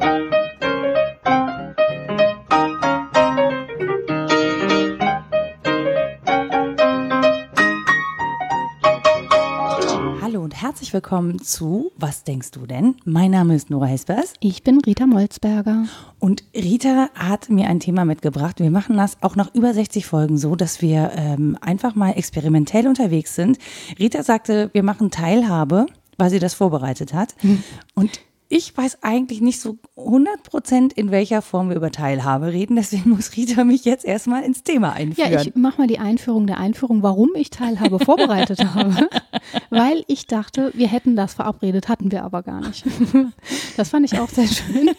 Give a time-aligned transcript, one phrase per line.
[0.00, 0.08] Hallo
[10.42, 12.96] und herzlich willkommen zu Was denkst du denn?
[13.04, 14.32] Mein Name ist Nora Hespers.
[14.40, 15.84] Ich bin Rita Molzberger.
[16.18, 18.60] Und Rita hat mir ein Thema mitgebracht.
[18.60, 22.88] Wir machen das auch nach über 60 Folgen so, dass wir ähm, einfach mal experimentell
[22.88, 23.58] unterwegs sind.
[23.98, 25.84] Rita sagte, wir machen Teilhabe,
[26.16, 27.34] weil sie das vorbereitet hat.
[27.42, 27.62] Mhm.
[27.94, 28.20] Und
[28.52, 32.76] ich weiß eigentlich nicht so 100 Prozent, in welcher Form wir über Teilhabe reden.
[32.76, 35.32] Deswegen muss Rita mich jetzt erstmal ins Thema einführen.
[35.32, 39.08] Ja, ich mache mal die Einführung der Einführung, warum ich Teilhabe vorbereitet habe.
[39.70, 42.84] Weil ich dachte, wir hätten das verabredet, hatten wir aber gar nicht.
[43.76, 44.90] Das fand ich auch sehr schön.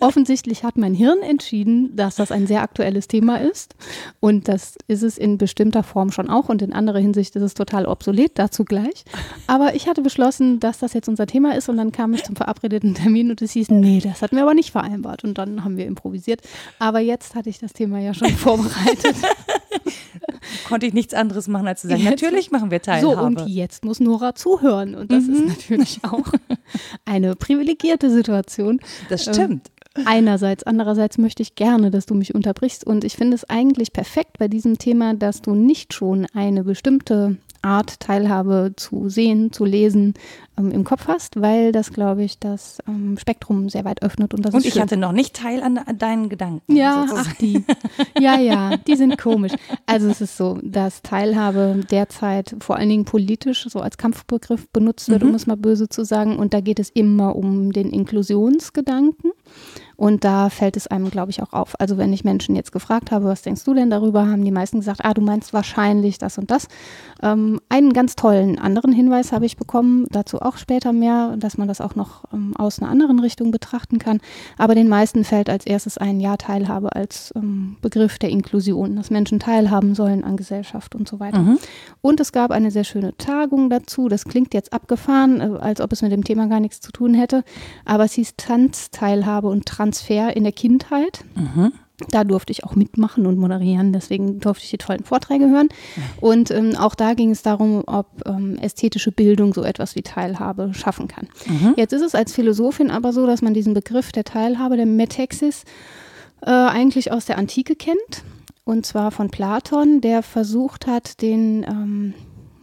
[0.00, 3.74] Offensichtlich hat mein Hirn entschieden, dass das ein sehr aktuelles Thema ist.
[4.20, 6.48] Und das ist es in bestimmter Form schon auch.
[6.48, 9.04] Und in anderer Hinsicht ist es total obsolet, dazu gleich.
[9.46, 11.68] Aber ich hatte beschlossen, dass das jetzt unser Thema ist.
[11.68, 14.54] Und dann kam ich zum verabredeten Termin und es hieß, nee, das hatten wir aber
[14.54, 15.24] nicht vereinbart.
[15.24, 16.40] Und dann haben wir improvisiert.
[16.78, 19.16] Aber jetzt hatte ich das Thema ja schon vorbereitet.
[20.68, 23.14] Konnte ich nichts anderes machen, als zu sagen, Jetzt- natürlich machen wir Teilhabe.
[23.16, 24.94] So, und jetzt muss Nora zuhören.
[24.94, 26.26] Und das ist natürlich auch
[27.04, 28.80] eine privilegierte Situation.
[29.08, 29.70] das stimmt.
[30.06, 32.84] Einerseits, andererseits möchte ich gerne, dass du mich unterbrichst.
[32.84, 37.36] Und ich finde es eigentlich perfekt bei diesem Thema, dass du nicht schon eine bestimmte
[37.64, 40.14] Art Teilhabe zu sehen, zu lesen
[40.58, 44.34] ähm, im Kopf hast, weil das, glaube ich, das ähm, Spektrum sehr weit öffnet.
[44.34, 44.82] Und das Und ist ich schön.
[44.82, 46.74] hatte noch nicht teil an, an deinen Gedanken.
[46.76, 47.28] Ja, sozusagen.
[47.30, 47.64] ach die.
[48.22, 49.52] Ja, ja, die sind komisch.
[49.86, 55.08] Also es ist so, dass Teilhabe derzeit vor allen Dingen politisch so als Kampfbegriff benutzt
[55.08, 55.30] wird, Mhm.
[55.30, 56.38] um es mal böse zu sagen.
[56.38, 59.32] Und da geht es immer um den Inklusionsgedanken.
[59.96, 61.78] Und da fällt es einem, glaube ich, auch auf.
[61.80, 64.78] Also wenn ich Menschen jetzt gefragt habe, was denkst du denn darüber, haben die meisten
[64.78, 66.68] gesagt, ah, du meinst wahrscheinlich das und das.
[67.22, 71.68] Ähm, einen ganz tollen anderen Hinweis habe ich bekommen, dazu auch später mehr, dass man
[71.68, 74.20] das auch noch ähm, aus einer anderen Richtung betrachten kann.
[74.58, 79.10] Aber den meisten fällt als erstes ein Ja Teilhabe als ähm, Begriff der Inklusion, dass
[79.10, 81.40] Menschen teilhaben sollen an Gesellschaft und so weiter.
[81.40, 81.58] Mhm.
[82.00, 84.08] Und es gab eine sehr schöne Tagung dazu.
[84.08, 87.14] Das klingt jetzt abgefahren, äh, als ob es mit dem Thema gar nichts zu tun
[87.14, 87.44] hätte.
[87.84, 91.24] Aber es hieß Tanzteilhabe und Transfer in der Kindheit.
[91.34, 91.72] Mhm.
[92.10, 95.68] Da durfte ich auch mitmachen und moderieren, deswegen durfte ich die tollen Vorträge hören.
[96.20, 100.72] Und ähm, auch da ging es darum, ob ähm, ästhetische Bildung so etwas wie Teilhabe
[100.74, 101.28] schaffen kann.
[101.46, 101.74] Mhm.
[101.76, 105.64] Jetzt ist es als Philosophin aber so, dass man diesen Begriff der Teilhabe, der Metexis,
[106.42, 108.24] äh, eigentlich aus der Antike kennt.
[108.64, 112.14] Und zwar von Platon, der versucht hat, den ähm,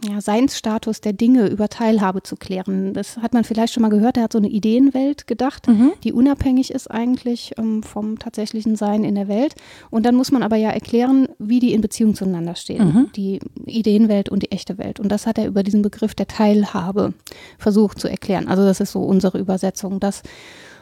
[0.04, 2.92] ja, Seinsstatus der Dinge über Teilhabe zu klären.
[2.92, 4.16] Das hat man vielleicht schon mal gehört.
[4.16, 5.92] Er hat so eine Ideenwelt gedacht, Mhm.
[6.02, 9.54] die unabhängig ist eigentlich ähm, vom tatsächlichen Sein in der Welt.
[9.90, 12.84] Und dann muss man aber ja erklären, wie die in Beziehung zueinander stehen.
[12.84, 13.10] Mhm.
[13.14, 14.98] Die Ideenwelt und die echte Welt.
[14.98, 17.14] Und das hat er über diesen Begriff der Teilhabe
[17.58, 18.48] versucht zu erklären.
[18.48, 20.22] Also das ist so unsere Übersetzung, dass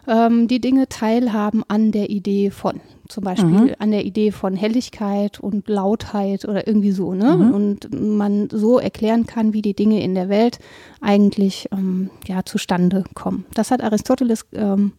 [0.09, 2.81] ähm, die Dinge teilhaben an der Idee von.
[3.11, 3.75] Zum Beispiel Mhm.
[3.79, 7.37] an der Idee von Helligkeit und Lautheit oder irgendwie so, ne?
[7.37, 7.51] Mhm.
[7.53, 10.59] Und man so erklären kann, wie die Dinge in der Welt
[11.01, 13.45] eigentlich ähm, ja, zustande kommen.
[13.55, 14.93] Das hat Aristoteles ähm,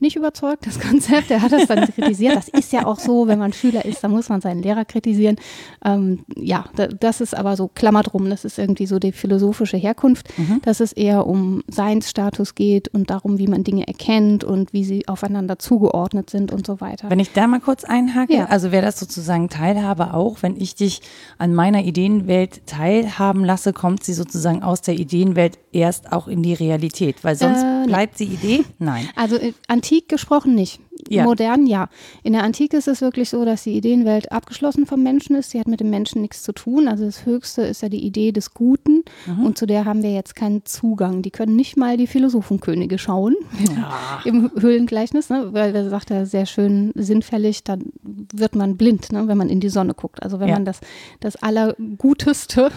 [0.00, 1.30] nicht überzeugt, das Konzept.
[1.30, 2.36] Er hat das dann kritisiert.
[2.36, 5.36] Das ist ja auch so, wenn man Schüler ist, dann muss man seinen Lehrer kritisieren.
[5.84, 9.76] Ähm, ja, da, das ist aber so, Klammer drum, das ist irgendwie so die philosophische
[9.76, 10.60] Herkunft, Mhm.
[10.62, 15.08] dass es eher um Seinsstatus geht und darum, wie man Dinge erkennt und wie sie
[15.08, 17.10] aufeinander zugeordnet sind und so weiter.
[17.10, 18.44] Wenn ich da mal kurz einhake, Ja.
[18.46, 21.02] also wäre das sozusagen Teilhabe auch, wenn ich dich
[21.38, 26.54] an meiner Ideenwelt teilhaben lasse, kommt sie sozusagen aus der Ideenwelt erst auch in die
[26.54, 28.64] Realität, weil sonst Äh, bleibt sie Idee?
[28.78, 29.08] Nein.
[29.16, 30.80] Also äh, antik gesprochen nicht.
[31.08, 31.24] Ja.
[31.24, 31.88] Modern ja.
[32.22, 35.50] In der Antike ist es wirklich so, dass die Ideenwelt abgeschlossen vom Menschen ist.
[35.50, 36.88] Sie hat mit dem Menschen nichts zu tun.
[36.88, 39.04] Also das Höchste ist ja die Idee des Guten
[39.42, 41.22] und zu der haben wir jetzt keinen Zugang.
[41.22, 43.34] Die können nicht mal die Philosophenkönige schauen
[44.24, 45.48] im Höhlengleichnis, ne?
[45.52, 49.26] weil da sagt er sehr schön sinnfällig, dann wird man blind, ne?
[49.28, 50.22] wenn man in die Sonne guckt.
[50.22, 50.54] Also wenn Ja.
[50.54, 50.80] man das,
[51.20, 52.70] das Allerguteste,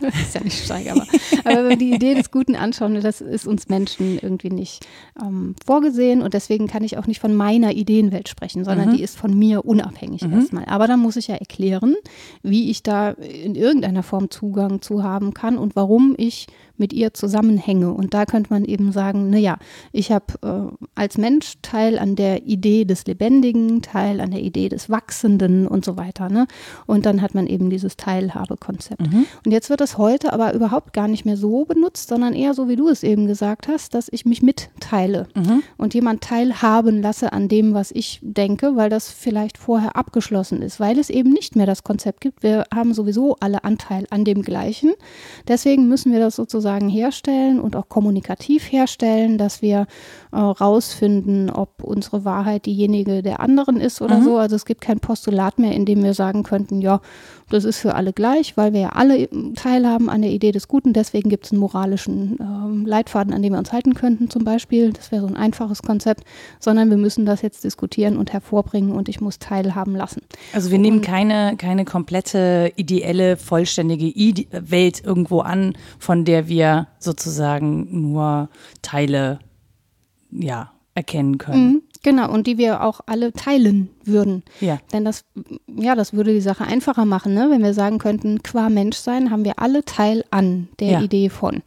[0.22, 1.06] ist ja nicht steig, aber,
[1.44, 4.86] aber wenn wir die Idee des Guten anschauen, das ist uns Menschen irgendwie nicht
[5.22, 8.96] ähm, vorgesehen und deswegen kann ich auch nicht von meiner Ideenwelt sprechen, sondern Mhm.
[8.96, 10.64] die ist von mir unabhängig erstmal.
[10.66, 11.94] Aber dann muss ich ja erklären,
[12.42, 16.46] wie ich da in irgendeiner Form Zugang zu haben kann und warum ich
[16.78, 17.92] mit ihr zusammenhänge.
[17.92, 19.58] Und da könnte man eben sagen, naja,
[19.92, 24.68] ich habe äh, als Mensch Teil an der Idee des Lebendigen, Teil an der Idee
[24.68, 26.28] des Wachsenden und so weiter.
[26.28, 26.46] Ne?
[26.86, 29.00] Und dann hat man eben dieses Teilhabekonzept.
[29.44, 32.68] Und jetzt wird das heute aber überhaupt gar nicht mehr so benutzt, sondern eher so,
[32.68, 35.28] wie du es eben gesagt hast, dass ich mich mitteile
[35.76, 40.80] und jemand teilhaben lasse an dem, was ich denke, weil das vielleicht vorher abgeschlossen ist,
[40.80, 42.42] weil es eben nicht mehr das Konzept gibt.
[42.42, 44.92] Wir haben sowieso alle Anteil an dem Gleichen.
[45.46, 49.86] Deswegen müssen wir das sozusagen sozusagen herstellen und auch kommunikativ herstellen, dass wir
[50.32, 54.24] äh, rausfinden, ob unsere Wahrheit diejenige der anderen ist oder mhm.
[54.24, 54.36] so.
[54.36, 57.00] Also es gibt kein Postulat mehr, in dem wir sagen könnten, ja,
[57.50, 60.92] das ist für alle gleich, weil wir ja alle teilhaben an der Idee des Guten.
[60.92, 64.92] Deswegen gibt es einen moralischen äh, Leitfaden, an dem wir uns halten könnten zum Beispiel.
[64.92, 66.24] Das wäre so ein einfaches Konzept,
[66.60, 70.20] sondern wir müssen das jetzt diskutieren und hervorbringen und ich muss teilhaben lassen.
[70.52, 74.12] Also wir nehmen keine, keine komplette, ideelle, vollständige
[74.52, 76.57] Welt irgendwo an, von der wir
[76.98, 78.48] sozusagen nur
[78.82, 79.38] Teile
[80.30, 81.66] ja, erkennen können.
[81.66, 81.82] Mhm.
[82.02, 84.44] Genau, und die wir auch alle teilen würden.
[84.60, 84.78] Ja.
[84.92, 85.24] Denn das,
[85.66, 87.48] ja, das würde die Sache einfacher machen, ne?
[87.50, 91.00] wenn wir sagen könnten, qua Menschsein haben wir alle Teil an der ja.
[91.00, 91.62] Idee von.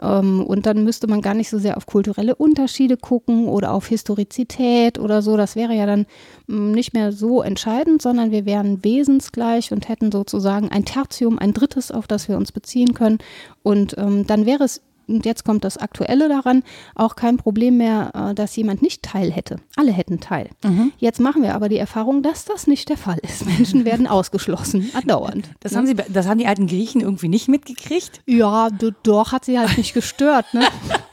[0.00, 3.86] Ähm, und dann müsste man gar nicht so sehr auf kulturelle Unterschiede gucken oder auf
[3.88, 5.36] Historizität oder so.
[5.36, 6.06] Das wäre ja dann
[6.46, 11.52] mm, nicht mehr so entscheidend, sondern wir wären wesensgleich und hätten sozusagen ein Tertium, ein
[11.52, 13.18] drittes, auf das wir uns beziehen können.
[13.62, 16.62] Und ähm, dann wäre es und jetzt kommt das Aktuelle daran,
[16.94, 19.56] auch kein Problem mehr, äh, dass jemand nicht Teil hätte.
[19.76, 20.50] Alle hätten Teil.
[20.64, 20.92] Mhm.
[20.98, 23.46] Jetzt machen wir aber die Erfahrung, dass das nicht der Fall ist.
[23.58, 25.48] Menschen werden ausgeschlossen, andauernd.
[25.60, 25.78] Das, ne?
[25.78, 28.20] haben, sie, das haben die alten Griechen irgendwie nicht mitgekriegt?
[28.26, 28.68] Ja,
[29.02, 30.54] doch, hat sie halt nicht gestört.
[30.54, 30.62] Ne?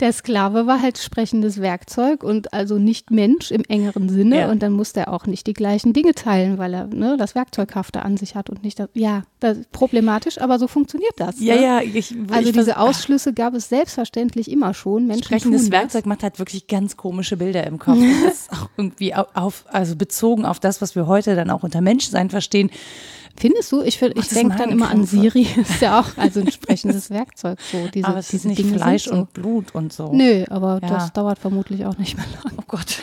[0.00, 4.40] der Sklave war halt sprechendes Werkzeug und also nicht Mensch im engeren Sinne.
[4.40, 4.50] Ja.
[4.50, 8.02] Und dann musste er auch nicht die gleichen Dinge teilen, weil er ne, das Werkzeughafte
[8.02, 8.88] an sich hat und nicht das.
[8.94, 11.40] Ja, das ist problematisch, aber so funktioniert das.
[11.40, 11.62] Ja, ne?
[11.62, 11.80] ja.
[11.80, 15.06] Ich, also ich diese Ausschlüsse gab es selbstverständlich immer schon.
[15.06, 17.98] Menschen sprechendes Werkzeug macht halt wirklich ganz komische Bilder im Kopf.
[18.24, 21.80] das ist auch irgendwie auf, also bezogen auf das, was wir heute dann auch unter
[21.80, 22.70] Menschsein verstehen
[23.36, 23.82] Findest du?
[23.82, 27.58] Ich, ich denke dann immer an Siri, ist ja auch also ein sprechendes Werkzeug.
[27.60, 29.12] So, diese, aber es diese ist nicht Dinge Fleisch so.
[29.12, 30.12] und Blut und so.
[30.12, 30.88] Nö, aber ja.
[30.88, 32.54] das dauert vermutlich auch nicht mehr lang.
[32.58, 33.02] Oh Gott.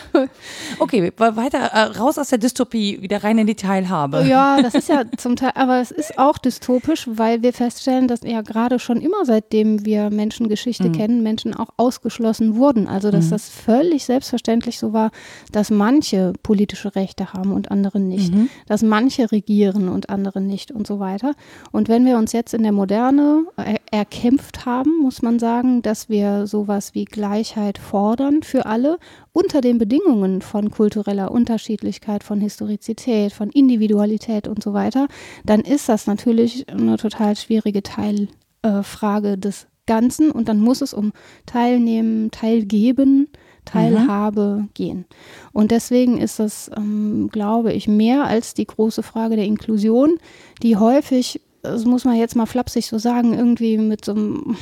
[0.80, 4.26] Okay, weiter äh, raus aus der Dystopie, wieder rein in die Teilhabe.
[4.28, 8.22] Ja, das ist ja zum Teil, aber es ist auch dystopisch, weil wir feststellen, dass
[8.24, 10.92] ja gerade schon immer seitdem wir Menschengeschichte mhm.
[10.94, 12.88] kennen, Menschen auch ausgeschlossen wurden.
[12.88, 13.32] Also dass mhm.
[13.32, 15.12] das völlig selbstverständlich so war,
[15.52, 18.34] dass manche politische Rechte haben und andere nicht.
[18.34, 18.50] Mhm.
[18.68, 21.36] Dass manche regieren und andere andere nicht und so weiter.
[21.72, 26.10] Und wenn wir uns jetzt in der Moderne er erkämpft haben, muss man sagen, dass
[26.10, 28.98] wir sowas wie Gleichheit fordern für alle
[29.34, 35.08] unter den Bedingungen von kultureller Unterschiedlichkeit, von Historizität, von Individualität und so weiter,
[35.46, 40.96] dann ist das natürlich eine total schwierige Teilfrage äh, des Ganzen und dann muss es
[40.96, 41.14] um
[41.46, 43.28] Teilnehmen, Teilgeben,
[43.66, 44.70] Teilhabe mhm.
[44.74, 45.06] gehen.
[45.52, 50.18] Und deswegen ist das, ähm, glaube ich, mehr als die große Frage der Inklusion,
[50.64, 54.58] die häufig, das muss man jetzt mal flapsig so sagen, irgendwie mit so einem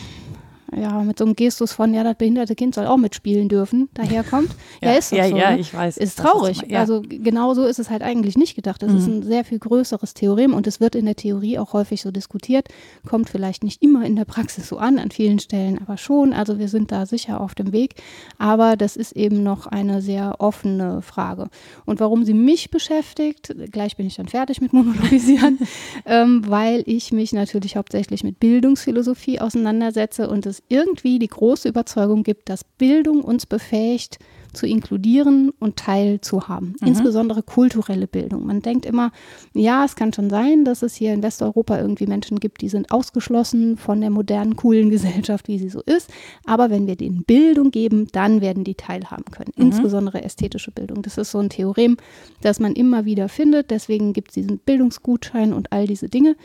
[0.80, 4.50] ja, mit so einem Gestus von, ja, das behinderte Kind soll auch mitspielen dürfen, daherkommt.
[4.82, 5.38] ja, ja, ist doch ja, so.
[5.38, 5.60] Ja, ne?
[5.60, 5.98] ich weiß.
[5.98, 6.64] Ist traurig.
[6.64, 6.80] Ist, ja.
[6.80, 8.82] Also genau so ist es halt eigentlich nicht gedacht.
[8.82, 8.98] Das mhm.
[8.98, 12.12] ist ein sehr viel größeres Theorem und es wird in der Theorie auch häufig so
[12.12, 12.68] diskutiert,
[13.08, 16.34] kommt vielleicht nicht immer in der Praxis so an, an vielen Stellen aber schon.
[16.34, 17.96] Also wir sind da sicher auf dem Weg.
[18.38, 21.50] Aber das ist eben noch eine sehr offene Frage.
[21.86, 25.60] Und warum sie mich beschäftigt, gleich bin ich dann fertig mit Monologisieren,
[26.06, 32.24] ähm, weil ich mich natürlich hauptsächlich mit Bildungsphilosophie auseinandersetze und es irgendwie die große Überzeugung
[32.24, 34.20] gibt, dass Bildung uns befähigt,
[34.54, 36.76] zu inkludieren und teilzuhaben.
[36.80, 36.88] Mhm.
[36.88, 38.46] Insbesondere kulturelle Bildung.
[38.46, 39.12] Man denkt immer,
[39.54, 42.92] ja, es kann schon sein, dass es hier in Westeuropa irgendwie Menschen gibt, die sind
[42.92, 46.10] ausgeschlossen von der modernen, coolen Gesellschaft, wie sie so ist.
[46.46, 49.52] Aber wenn wir denen Bildung geben, dann werden die teilhaben können.
[49.56, 49.66] Mhm.
[49.66, 51.02] Insbesondere ästhetische Bildung.
[51.02, 51.98] Das ist so ein Theorem,
[52.42, 53.72] das man immer wieder findet.
[53.72, 56.36] Deswegen gibt es diesen Bildungsgutschein und all diese Dinge.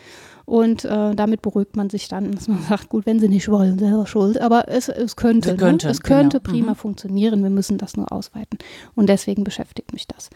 [0.49, 3.78] Und äh, damit beruhigt man sich dann, dass man sagt, gut, wenn sie nicht wollen,
[3.78, 4.40] selber schuld.
[4.40, 5.93] Aber es, es könnte, könnte ne?
[5.93, 6.50] es könnte genau.
[6.50, 6.76] prima mhm.
[6.76, 7.43] funktionieren.
[7.43, 8.59] Wir müssen das nur ausweiten.
[8.95, 10.31] Und deswegen beschäftigt mich das.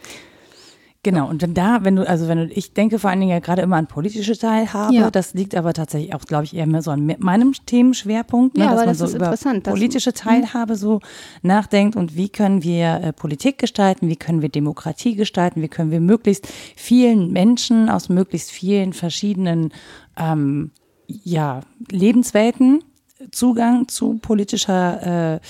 [1.04, 3.40] Genau, und wenn da, wenn du, also wenn du, ich denke vor allen Dingen ja
[3.40, 5.10] gerade immer an politische Teilhabe, ja.
[5.10, 8.74] das liegt aber tatsächlich auch, glaube ich, eher mehr so an meinem Themenschwerpunkt, ne, ja,
[8.76, 11.00] dass man so über politische Teilhabe so
[11.42, 15.90] nachdenkt und wie können wir äh, Politik gestalten, wie können wir Demokratie gestalten, wie können
[15.90, 19.72] wir möglichst vielen Menschen aus möglichst vielen verschiedenen
[20.16, 20.70] ähm,
[21.08, 22.84] ja, Lebenswelten
[23.30, 25.40] Zugang zu politischer äh,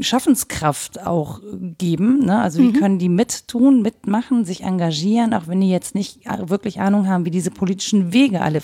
[0.00, 1.40] Schaffenskraft auch
[1.78, 2.24] geben.
[2.26, 2.40] Ne?
[2.40, 2.72] Also wie mhm.
[2.74, 7.30] können die mittun, mitmachen, sich engagieren, auch wenn die jetzt nicht wirklich Ahnung haben, wie
[7.30, 8.60] diese politischen Wege alle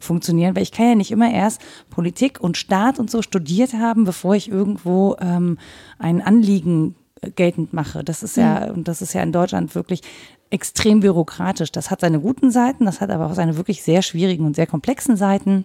[0.00, 0.56] funktionieren.
[0.56, 4.34] Weil ich kann ja nicht immer erst Politik und Staat und so studiert haben, bevor
[4.34, 5.58] ich irgendwo ähm,
[5.98, 6.94] ein Anliegen
[7.34, 8.04] geltend mache.
[8.04, 8.78] Das ist ja, mhm.
[8.78, 10.02] und das ist ja in Deutschland wirklich
[10.50, 11.72] extrem bürokratisch.
[11.72, 14.66] Das hat seine guten Seiten, das hat aber auch seine wirklich sehr schwierigen und sehr
[14.66, 15.64] komplexen Seiten.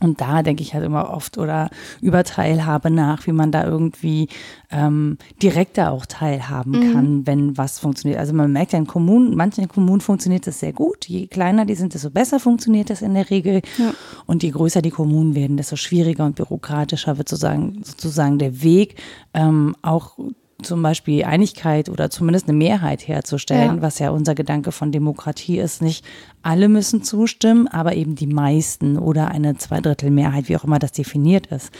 [0.00, 4.28] Und da denke ich halt immer oft oder über Teilhabe nach, wie man da irgendwie
[4.70, 6.92] ähm, direkter auch teilhaben mhm.
[6.92, 8.20] kann, wenn was funktioniert.
[8.20, 11.08] Also man merkt ja in Kommunen, manchen Kommunen funktioniert das sehr gut.
[11.08, 13.60] Je kleiner die sind, desto besser funktioniert das in der Regel.
[13.76, 13.92] Ja.
[14.26, 18.96] Und je größer die Kommunen werden, desto schwieriger und bürokratischer wird sozusagen, sozusagen der Weg,
[19.34, 20.16] ähm, auch
[20.60, 23.82] zum Beispiel Einigkeit oder zumindest eine Mehrheit herzustellen, ja.
[23.82, 25.82] was ja unser Gedanke von Demokratie ist.
[25.82, 26.04] Nicht
[26.42, 31.46] alle müssen zustimmen, aber eben die meisten oder eine Zweidrittelmehrheit, wie auch immer das definiert
[31.46, 31.70] ist.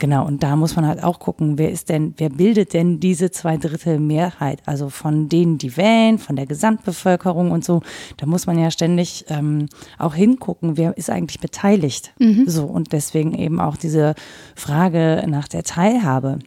[0.00, 3.30] Genau, und da muss man halt auch gucken, wer ist denn, wer bildet denn diese
[3.30, 4.60] Zweidrittelmehrheit?
[4.66, 7.82] Also von denen, die wählen, von der Gesamtbevölkerung und so.
[8.16, 9.66] Da muss man ja ständig ähm,
[9.98, 12.12] auch hingucken, wer ist eigentlich beteiligt.
[12.18, 12.44] Mhm.
[12.48, 14.16] So, und deswegen eben auch diese
[14.56, 16.40] Frage nach der Teilhabe.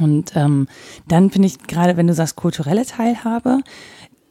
[0.00, 0.68] Und ähm,
[1.06, 3.60] dann finde ich gerade, wenn du sagst kulturelle Teilhabe,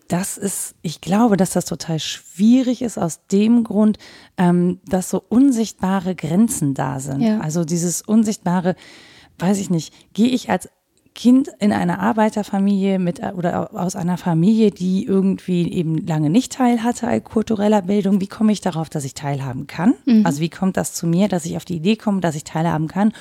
[0.08, 3.98] das ist, ich glaube, dass das total schwierig ist aus dem Grund,
[4.38, 7.22] ähm, dass so unsichtbare Grenzen da sind.
[7.22, 7.40] Ja.
[7.40, 8.76] Also dieses unsichtbare,
[9.40, 10.70] weiß ich nicht, gehe ich als
[11.18, 16.84] Kind in einer Arbeiterfamilie mit oder aus einer Familie, die irgendwie eben lange nicht teil
[16.84, 19.96] hatte an kultureller Bildung, wie komme ich darauf, dass ich teilhaben kann?
[20.06, 20.28] Mhm.
[20.28, 22.88] Also wie kommt das zu mir, dass ich auf die Idee komme, dass ich teilhaben
[22.88, 23.14] kann?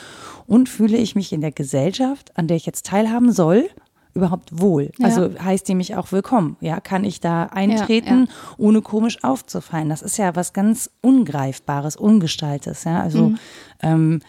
[0.47, 3.71] Und fühle ich mich in der Gesellschaft, an der ich jetzt teilhaben soll,
[4.13, 4.93] überhaupt wohl?
[4.99, 5.07] Ja.
[5.07, 6.59] Also heißt die mich auch willkommen?
[6.61, 8.55] Ja, kann ich da eintreten, ja, ja.
[8.59, 9.89] ohne komisch aufzufallen?
[9.89, 12.85] Das ist ja was ganz Ungreifbares, Ungestaltes.
[12.85, 13.39] Ja, also mhm.
[13.83, 14.21] ähm,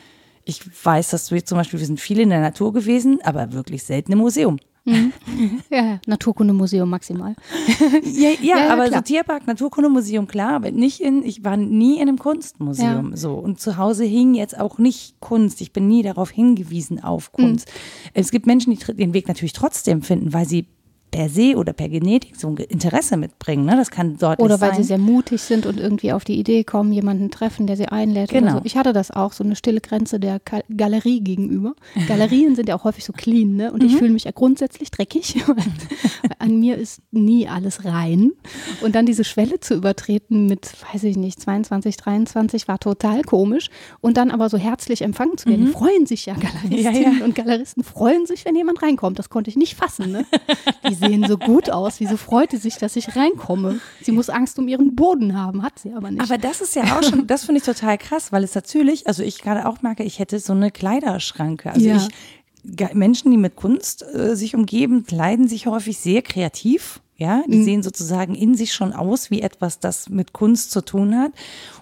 [0.48, 3.84] ich weiß, dass wir zum Beispiel, wir sind viel in der Natur gewesen, aber wirklich
[3.84, 4.58] selten im Museum.
[4.86, 5.12] Mhm.
[5.70, 7.36] Ja, Naturkundemuseum maximal.
[8.04, 9.00] ja, ja, ja, aber klar.
[9.00, 13.18] so Tierpark, Naturkundemuseum, klar, aber nicht in, ich war nie in einem Kunstmuseum ja.
[13.18, 13.34] so.
[13.34, 15.60] Und zu Hause hing jetzt auch nicht Kunst.
[15.60, 17.68] Ich bin nie darauf hingewiesen auf Kunst.
[17.68, 18.10] Mhm.
[18.14, 20.68] Es gibt Menschen, die den Weg natürlich trotzdem finden, weil sie
[21.18, 23.66] per se oder per Genetik so ein Interesse mitbringen.
[23.66, 23.76] Ne?
[23.76, 24.84] Das kann dort Oder weil sein.
[24.84, 28.30] sie sehr mutig sind und irgendwie auf die Idee kommen, jemanden treffen, der sie einlädt.
[28.30, 28.58] Genau.
[28.58, 28.62] So.
[28.66, 30.40] Ich hatte das auch, so eine stille Grenze der
[30.76, 31.74] Galerie gegenüber.
[32.08, 33.72] Galerien sind ja auch häufig so clean, ne?
[33.72, 33.90] Und mhm.
[33.90, 35.44] ich fühle mich ja grundsätzlich dreckig.
[36.38, 38.34] An mir ist nie alles rein.
[38.82, 43.72] Und dann diese Schwelle zu übertreten mit, weiß ich nicht, 22, 23 war total komisch.
[44.02, 45.62] Und dann aber so herzlich empfangen zu werden.
[45.62, 45.66] Mhm.
[45.66, 47.26] Die freuen sich ja, Galeristinnen ja, ja.
[47.26, 49.18] und Galeristen freuen sich, wenn jemand reinkommt.
[49.18, 50.12] Das konnte ich nicht fassen.
[50.12, 50.26] Ne?
[50.88, 52.00] Die sehen so gut aus.
[52.00, 53.80] Wieso freute sich, dass ich reinkomme?
[54.02, 56.22] Sie muss Angst um ihren Boden haben, hat sie aber nicht.
[56.22, 59.24] Aber das ist ja auch schon, das finde ich total krass, weil es natürlich, also
[59.24, 61.72] ich gerade auch merke, ich hätte so eine Kleiderschranke.
[61.72, 61.98] Also ja.
[61.98, 67.02] ich, Menschen, die mit Kunst äh, sich umgeben, kleiden sich häufig sehr kreativ.
[67.20, 67.64] Ja, die mhm.
[67.64, 71.32] sehen sozusagen in sich schon aus wie etwas, das mit Kunst zu tun hat.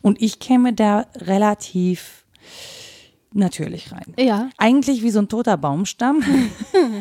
[0.02, 2.24] Und ich käme da relativ
[3.36, 4.14] natürlich rein.
[4.18, 4.50] Ja.
[4.58, 6.24] Eigentlich wie so ein toter Baumstamm.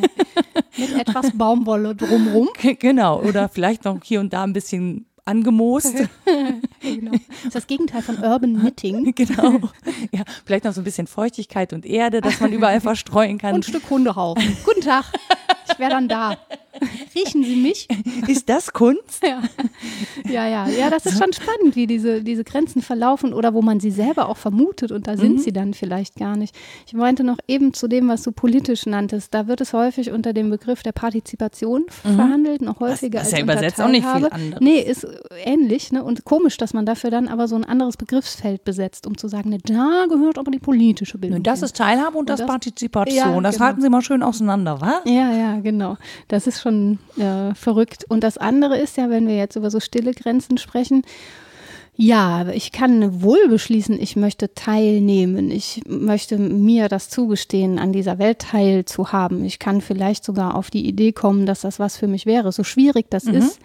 [0.77, 2.49] Mit etwas Baumwolle drumrum.
[2.79, 3.21] Genau.
[3.23, 5.95] Oder vielleicht noch hier und da ein bisschen angemoost.
[6.81, 7.13] genau.
[7.13, 9.15] Das ist das Gegenteil von Urban Knitting.
[9.15, 9.61] Genau.
[10.13, 13.55] Ja, vielleicht noch so ein bisschen Feuchtigkeit und Erde, dass man überall verstreuen kann.
[13.55, 14.57] Und ein Stück Hundehaufen.
[14.65, 15.05] Guten Tag.
[15.71, 16.37] Ich wäre dann da.
[17.15, 17.89] Riechen Sie mich?
[18.27, 19.23] Ist das Kunst?
[19.23, 19.43] Ja.
[20.29, 23.79] ja, ja, ja, das ist schon spannend, wie diese, diese Grenzen verlaufen oder wo man
[23.81, 25.39] sie selber auch vermutet und da sind mhm.
[25.39, 26.55] sie dann vielleicht gar nicht.
[26.87, 30.33] Ich meinte noch eben zu dem, was du politisch nanntest, da wird es häufig unter
[30.33, 32.17] dem Begriff der Partizipation mhm.
[32.17, 34.61] verhandelt, noch häufiger das, das als ja übersetzt auch nicht viel anderes.
[34.61, 35.07] Nee, ist
[35.45, 36.03] ähnlich ne?
[36.03, 39.51] und komisch, dass man dafür dann aber so ein anderes Begriffsfeld besetzt, um zu sagen,
[39.51, 41.43] ne, da gehört aber die politische Bildung.
[41.43, 43.17] Das ist Teilhabe und, und das, das, Partizipation.
[43.17, 43.67] Ja, das genau.
[43.67, 45.01] halten Sie mal schön auseinander, wa?
[45.05, 45.97] Ja, ja, genau.
[46.29, 48.05] Das ist schon äh, verrückt.
[48.09, 51.03] Und das andere ist ja, wenn wir jetzt über so stille Grenzen sprechen,
[51.97, 55.51] ja, ich kann wohl beschließen, ich möchte teilnehmen.
[55.51, 59.45] Ich möchte mir das zugestehen, an dieser Welt teilzuhaben.
[59.45, 62.51] Ich kann vielleicht sogar auf die Idee kommen, dass das was für mich wäre.
[62.51, 63.35] So schwierig das mhm.
[63.35, 63.61] ist,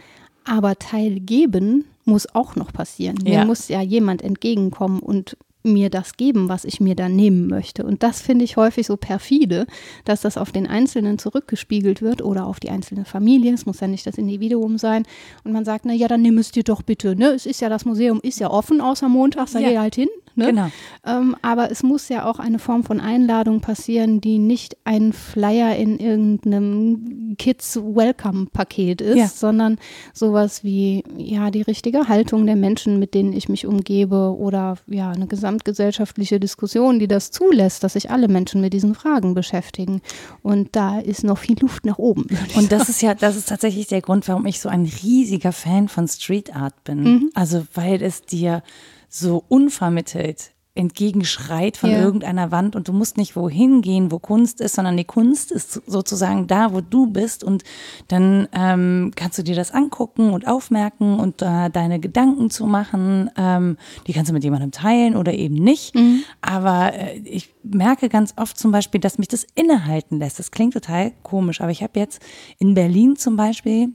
[0.45, 3.17] aber teilgeben muss auch noch passieren.
[3.25, 3.39] Ja.
[3.39, 7.85] Mir muss ja jemand entgegenkommen und mir das geben, was ich mir da nehmen möchte.
[7.85, 9.67] Und das finde ich häufig so perfide,
[10.05, 13.53] dass das auf den Einzelnen zurückgespiegelt wird oder auf die einzelne Familie.
[13.53, 15.03] Es muss ja nicht das Individuum sein.
[15.43, 17.15] Und man sagt, na ja, dann nimm es dir doch bitte.
[17.15, 17.31] Ne?
[17.31, 19.69] Es ist ja, das Museum ist ja offen, außer montags, da ja.
[19.69, 20.09] geh halt hin.
[20.39, 20.47] Ne?
[20.47, 20.67] Genau.
[21.05, 25.75] Ähm, aber es muss ja auch eine Form von Einladung passieren, die nicht ein Flyer
[25.75, 29.27] in irgendeinem Kids-Welcome-Paket ist, ja.
[29.27, 29.77] sondern
[30.13, 35.11] sowas wie ja die richtige Haltung der Menschen, mit denen ich mich umgebe oder ja
[35.11, 40.01] eine gesamtgesellschaftliche Diskussion, die das zulässt, dass sich alle Menschen mit diesen Fragen beschäftigen.
[40.41, 42.27] Und da ist noch viel Luft nach oben.
[42.55, 45.87] Und das ist ja, das ist tatsächlich der Grund, warum ich so ein riesiger Fan
[45.87, 47.03] von Street Art bin.
[47.03, 47.29] Mhm.
[47.33, 48.63] Also weil es dir
[49.09, 51.97] so unvermittelt entgegenschreit von Ja.
[51.97, 55.81] irgendeiner Wand und du musst nicht wohin gehen, wo Kunst ist, sondern die Kunst ist
[55.87, 57.63] sozusagen da, wo du bist und
[58.07, 63.29] dann ähm, kannst du dir das angucken und aufmerken und äh, deine Gedanken zu machen.
[63.35, 65.95] Ähm, die kannst du mit jemandem teilen oder eben nicht.
[66.39, 70.39] Aber äh, ich merke ganz oft zum Beispiel, dass mich das innehalten lässt.
[70.39, 72.21] Das klingt total komisch, aber ich habe jetzt
[72.57, 73.89] in Berlin zum Beispiel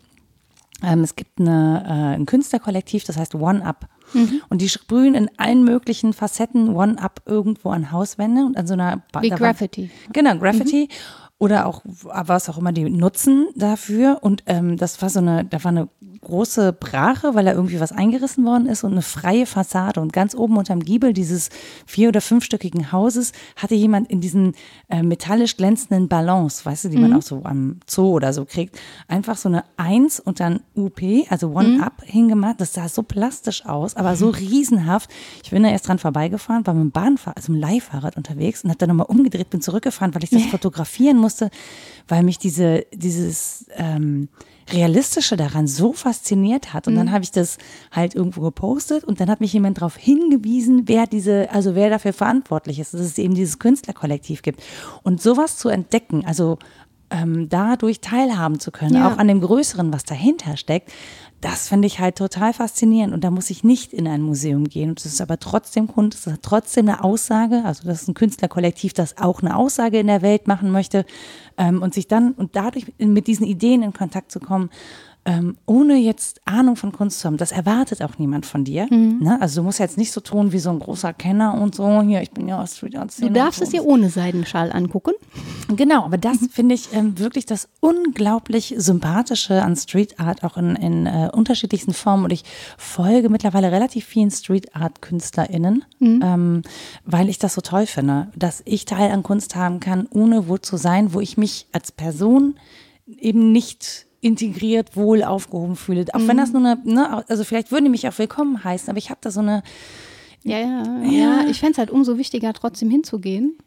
[0.82, 3.88] ähm, es gibt eine, äh, ein Künstlerkollektiv, das heißt One Up.
[4.48, 8.74] Und die sprühen in allen möglichen Facetten One Up irgendwo an Hauswände und an so
[8.74, 9.90] einer Wie da war- Graffiti.
[10.12, 10.88] Genau, Graffiti.
[11.38, 14.18] Oder auch was auch immer die nutzen dafür.
[14.22, 15.88] Und ähm, das war so eine, da war eine
[16.24, 20.00] große Brache, weil da irgendwie was eingerissen worden ist und eine freie Fassade.
[20.00, 21.50] Und ganz oben unterm Giebel dieses
[21.86, 24.54] vier- oder fünfstöckigen Hauses hatte jemand in diesen
[24.88, 28.78] äh, metallisch glänzenden Ballons, weißt du, die man auch so am Zoo oder so kriegt,
[29.06, 32.60] einfach so eine Eins und dann UP, also One Up hingemacht.
[32.60, 35.10] Das sah so plastisch aus, aber so riesenhaft.
[35.42, 38.64] Ich bin da erst dran vorbeigefahren, war mit dem Bahnfahrrad, also mit dem Leihfahrrad unterwegs
[38.64, 41.23] und habe dann nochmal umgedreht, bin zurückgefahren, weil ich das fotografieren musste,
[42.08, 44.28] weil mich diese, dieses ähm,
[44.72, 46.88] Realistische daran so fasziniert hat.
[46.88, 47.58] Und dann habe ich das
[47.92, 52.14] halt irgendwo gepostet und dann hat mich jemand darauf hingewiesen, wer diese, also wer dafür
[52.14, 54.62] verantwortlich ist, dass es eben dieses Künstlerkollektiv gibt.
[55.02, 56.58] Und sowas zu entdecken, also
[57.10, 59.12] ähm, dadurch teilhaben zu können, Ja.
[59.12, 60.90] auch an dem Größeren, was dahinter steckt,
[61.44, 63.12] das finde ich halt total faszinierend.
[63.12, 64.88] Und da muss ich nicht in ein Museum gehen.
[64.90, 67.62] Und es ist aber trotzdem Kunst, es hat trotzdem eine Aussage.
[67.66, 71.04] Also das ist ein Künstlerkollektiv, das auch eine Aussage in der Welt machen möchte.
[71.58, 74.70] Ähm, und sich dann und dadurch mit diesen Ideen in Kontakt zu kommen,
[75.26, 77.36] ähm, ohne jetzt Ahnung von Kunst zu haben.
[77.36, 78.86] Das erwartet auch niemand von dir.
[78.90, 79.20] Mhm.
[79.20, 79.40] Ne?
[79.40, 82.02] Also du musst jetzt nicht so tun wie so ein großer Kenner und so.
[82.02, 85.12] Hier, ich bin ja aus Street Art Du darfst es dir ohne Seidenschal angucken.
[85.68, 90.76] Genau, aber das finde ich ähm, wirklich das unglaublich sympathische an Street Art, auch in,
[90.76, 92.24] in äh, unterschiedlichsten Formen.
[92.24, 92.44] Und ich
[92.76, 96.62] folge mittlerweile relativ vielen Street Art KünstlerInnen, ähm,
[97.04, 100.58] weil ich das so toll finde, dass ich Teil an Kunst haben kann, ohne wo
[100.58, 102.56] zu sein, wo ich mich als Person
[103.06, 106.06] eben nicht integriert, wohl aufgehoben fühle.
[106.12, 108.98] Auch wenn das nur eine, ne, also vielleicht würden die mich auch willkommen heißen, aber
[108.98, 109.62] ich habe da so eine,
[110.42, 111.44] Ja, ja, ja.
[111.48, 113.58] Ich fände es halt umso wichtiger, trotzdem hinzugehen.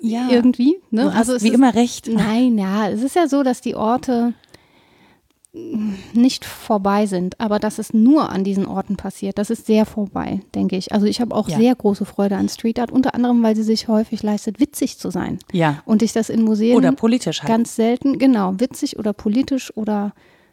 [0.00, 0.76] ja, Irgendwie.
[0.90, 1.04] Ne?
[1.04, 2.08] du hast es wie immer recht.
[2.08, 4.34] Nein, ja, es ist ja so, dass die Orte
[5.52, 10.40] nicht vorbei sind, aber dass es nur an diesen Orten passiert, das ist sehr vorbei,
[10.54, 10.92] denke ich.
[10.92, 11.58] Also ich habe auch Ja.
[11.58, 15.10] sehr große Freude an Street Art, unter anderem, weil sie sich häufig leistet, witzig zu
[15.10, 15.38] sein.
[15.52, 15.82] Ja.
[15.86, 17.48] Und ich das in Museen Oder politisch halt.
[17.48, 20.12] ganz selten, genau, witzig oder politisch oder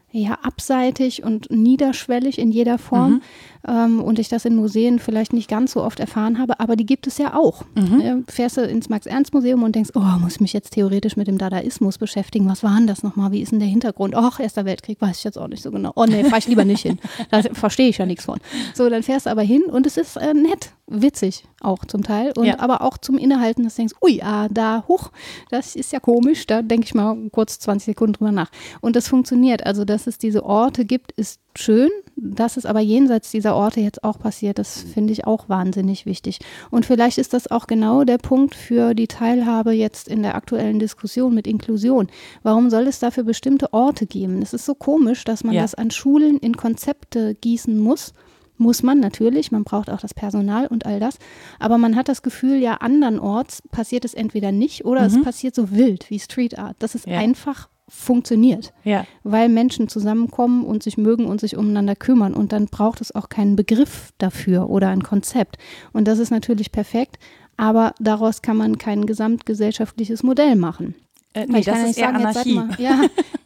[0.09, 3.11] ja, abseitig und niederschwellig in jeder Form.
[3.15, 3.21] Mhm.
[3.67, 6.85] Ähm, und ich das in Museen vielleicht nicht ganz so oft erfahren habe, aber die
[6.85, 7.63] gibt es ja auch.
[7.75, 8.01] Mhm.
[8.01, 11.37] Äh, fährst du ins Max-Ernst-Museum und denkst, oh, muss ich mich jetzt theoretisch mit dem
[11.37, 12.47] Dadaismus beschäftigen?
[12.49, 13.31] Was war denn das nochmal?
[13.31, 14.15] Wie ist denn der Hintergrund?
[14.15, 15.91] Ach, Erster Weltkrieg, weiß ich jetzt auch nicht so genau.
[15.95, 16.99] Oh nee, fahr ich lieber nicht hin.
[17.31, 18.39] Da verstehe ich ja nichts von.
[18.73, 22.31] So, dann fährst du aber hin und es ist äh, nett, witzig auch zum Teil.
[22.37, 22.59] Und Ja.
[22.59, 25.09] aber auch zum Innehalten, dass du denkst, ui, ah, da, huch,
[25.49, 26.45] das ist ja komisch.
[26.47, 28.49] Da denke ich mal kurz 20 Sekunden drüber nach.
[28.81, 29.65] Und das funktioniert.
[29.65, 31.89] Also, dass es diese Orte gibt, ist schön.
[32.19, 36.39] Dass es aber jenseits dieser Orte jetzt auch passiert, das finde ich auch wahnsinnig wichtig.
[36.71, 40.79] Und vielleicht ist das auch genau der Punkt für die Teilhabe jetzt in der aktuellen
[40.79, 42.07] Diskussion mit Inklusion.
[42.41, 44.41] Warum soll es dafür bestimmte Orte geben?
[44.41, 45.61] Es ist so komisch, dass man Ja.
[45.61, 48.13] das an Schulen in Konzepte gießen muss.
[48.59, 51.19] Muss man natürlich, man braucht auch das Personal und all das.
[51.59, 55.69] Aber man hat das Gefühl, ja, andernorts passiert es entweder nicht oder es passiert so
[55.69, 57.19] wild wie Street Art, dass es Ja.
[57.19, 59.05] einfach funktioniert Ja.
[59.23, 62.33] weil Menschen zusammenkommen und sich mögen und sich umeinander kümmern.
[62.33, 65.57] Und dann braucht es auch keinen Begriff dafür oder ein Konzept.
[65.93, 67.17] Und das ist natürlich perfekt,
[67.55, 70.95] aber daraus kann man kein gesamtgesellschaftliches Modell machen.
[71.33, 72.53] Äh, nee, das ja ist eher sagen, Anarchie.
[72.55, 73.01] mal- Ja,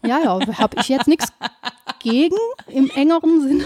[0.05, 1.31] ja, ja habe ich jetzt nichts
[2.03, 2.35] gegen
[2.67, 3.63] im engeren Sinne.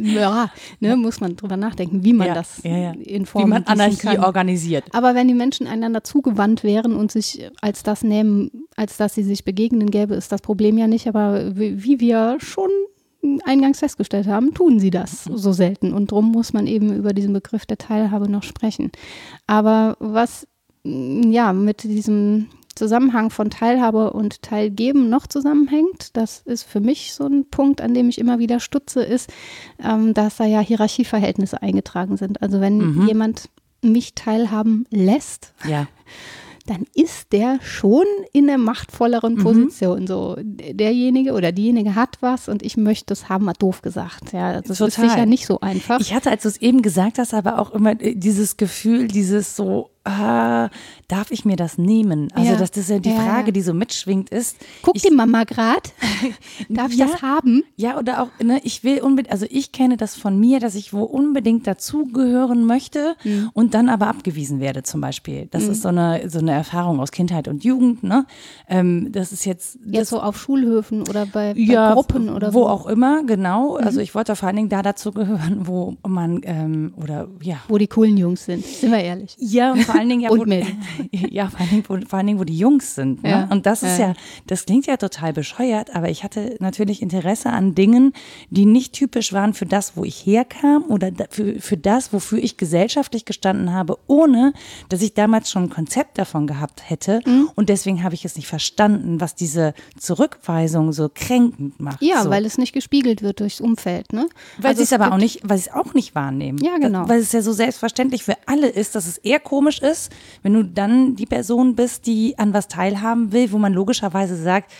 [0.00, 2.90] Ja, ne, muss man drüber nachdenken, wie man Ja, das ja, ja.
[2.92, 4.24] in Wie Form man gießen Anarchie kann.
[4.24, 4.84] organisiert.
[4.92, 9.22] Aber wenn die Menschen einander zugewandt wären und sich als das nehmen, als dass sie
[9.22, 11.06] sich begegnen, gäbe es das Problem ja nicht.
[11.08, 12.70] Aber wie wie wir schon
[13.44, 15.92] eingangs festgestellt haben, tun sie das so selten.
[15.92, 18.90] Und darum muss man eben über diesen Begriff der Teilhabe noch sprechen.
[19.46, 20.46] Aber was
[20.84, 22.46] ja mit diesem
[22.78, 27.92] Zusammenhang von Teilhabe und Teilgeben noch zusammenhängt, das ist für mich so ein Punkt, an
[27.94, 29.30] dem ich immer wieder stutze, ist,
[29.84, 32.40] ähm, dass da ja Hierarchieverhältnisse eingetragen sind.
[32.42, 33.48] Also wenn jemand
[33.82, 35.86] mich teilhaben lässt, Ja.
[36.66, 40.06] dann ist der schon in einer machtvolleren Position.
[40.06, 44.34] So derjenige oder diejenige hat was und ich möchte es haben, mal doof gesagt.
[44.34, 45.08] Ja, das ist Total.
[45.08, 45.98] sicher nicht so einfach.
[45.98, 49.56] Ich hatte, als du es eben gesagt hast, aber auch immer äh, dieses Gefühl, dieses
[49.56, 50.68] so, äh,
[51.08, 52.28] darf ich mir das nehmen?
[52.34, 52.56] Also Ja.
[52.58, 53.52] das, das ist ja die Ja, Frage, ja.
[53.52, 54.56] die so mitschwingt ist.
[54.82, 55.82] Guckt ich, die Mama gerade?
[56.68, 57.06] Darf ich Ja.
[57.06, 57.62] das haben?
[57.76, 60.92] Ja, oder auch, ne, ich will unbedingt, also ich kenne das von mir, dass ich
[60.92, 63.50] wo unbedingt dazugehören möchte Mhm.
[63.54, 65.48] und dann aber abgewiesen werde, zum Beispiel.
[65.50, 68.26] Das ist so eine, so eine Erfahrung aus Kindheit und Jugend, ne?
[68.68, 69.78] Ähm, das ist jetzt.
[69.86, 72.64] Jetzt so auf Schulhöfen oder bei, bei ja, Gruppen oder wo so.
[72.66, 72.70] Mhm.
[72.70, 73.76] auch immer, genau.
[73.76, 77.78] Also ich wollte vor allen Dingen da dazu gehören, wo man, ähm, oder ja, Wo
[77.78, 79.36] die coolen Jungs sind, sind wir ehrlich.
[79.38, 80.54] ja, und vor allen Dingen ja, Und wo,
[81.12, 83.22] ja, vor allen, Dingen, wo, vor allen Dingen, wo die Jungs sind.
[83.22, 83.30] Ne?
[83.30, 83.48] Ja.
[83.50, 84.14] Und das ist Ja, ja,
[84.46, 88.12] das klingt ja total bescheuert, aber ich hatte natürlich Interesse an Dingen,
[88.50, 92.56] die nicht typisch waren für das, wo ich herkam oder für, für das, wofür ich
[92.56, 94.52] gesellschaftlich gestanden habe, ohne
[94.88, 97.20] dass ich damals schon ein Konzept davon gehabt hätte.
[97.26, 97.50] Mhm.
[97.54, 102.02] Und deswegen habe ich es nicht verstanden, was diese Zurückweisung so kränkend macht.
[102.02, 102.30] Ja, so.
[102.30, 104.28] weil es nicht gespiegelt wird durchs Umfeld, ne?
[104.58, 106.58] Weil Also sie es aber auch nicht, weil sie es auch nicht wahrnehmen.
[106.62, 107.08] Ja, genau.
[107.08, 110.12] Weil es ja so selbstverständlich für alle ist, dass es eher komisch ist,
[110.42, 114.72] wenn du dann die Person bist, die an was teilhaben will, wo man logischerweise sagt,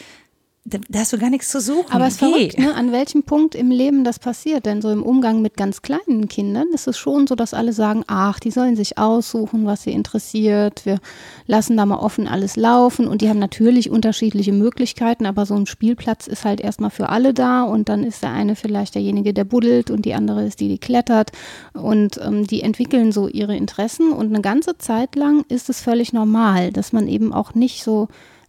[0.68, 1.90] da, da hast du gar nichts zu suchen.
[1.90, 2.74] Aber es ist verrückt, ne?
[2.74, 4.66] an welchem Punkt im Leben das passiert.
[4.66, 8.04] Denn so im Umgang mit ganz kleinen Kindern ist es schon so, dass alle sagen,
[8.06, 10.84] ach, die sollen sich aussuchen, was sie interessiert.
[10.84, 10.98] Wir
[11.46, 13.08] lassen da mal offen alles laufen.
[13.08, 17.34] Und die haben natürlich unterschiedliche Möglichkeiten, aber so ein Spielplatz ist halt erstmal für alle
[17.34, 17.62] da.
[17.62, 20.78] Und dann ist der eine vielleicht derjenige, der buddelt und die andere ist die, die
[20.78, 21.30] klettert.
[21.72, 24.12] Und ähm, die entwickeln so ihre Interessen.
[24.12, 28.08] Und eine ganze Zeit lang ist es völlig normal, dass man eben auch nicht so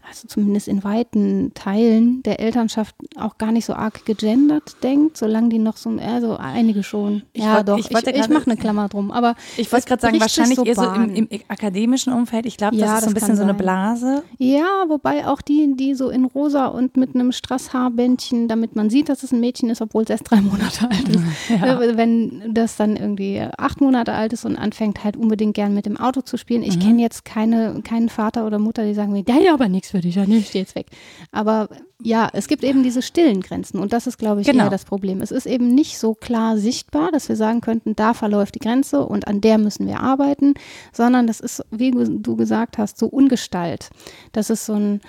[0.10, 5.50] also zumindest in weiten Teilen der Elternschaft auch gar nicht so arg gegendert denkt, solange
[5.50, 7.24] die noch so, also einige schon.
[7.34, 10.02] Ich ja, wollt- doch, ich ich, ich, mache eine Klammer drum, aber Ich wollte gerade
[10.02, 12.45] sagen, wahrscheinlich so eher so im, im akademischen Umfeld.
[12.45, 13.54] Ich glaube, Ja, das ist so ein das bisschen so eine.
[13.54, 14.24] Blase.
[14.38, 19.10] Ja, wobei auch die, die so in rosa und mit einem Strasshaarbändchen, damit man sieht,
[19.10, 21.19] dass es ein Mädchen ist, obwohl es erst drei Monate alt ist.
[21.50, 25.86] Äh, Wenn das dann irgendwie acht Monate alt ist und anfängt halt unbedingt gern mit
[25.86, 26.62] dem Auto zu spielen.
[26.62, 26.67] Mhm.
[26.67, 29.89] Ich kenne jetzt keine, keinen Vater oder Mutter, die sagen mir, ja, ja, aber nichts
[29.91, 30.88] für dich, ja, nee, steh jetzt weg.
[31.31, 31.69] Aber
[32.01, 34.65] ja, es gibt eben diese stillen Grenzen und das ist, glaube ich, Genau.
[34.65, 35.21] eher das Problem.
[35.21, 39.05] Es ist eben nicht so klar sichtbar, dass wir sagen könnten, da verläuft die Grenze
[39.05, 40.53] und an der müssen wir arbeiten,
[40.93, 43.89] sondern das ist, wie du gesagt hast, so ungestalt.
[44.31, 45.01] Das ist so ein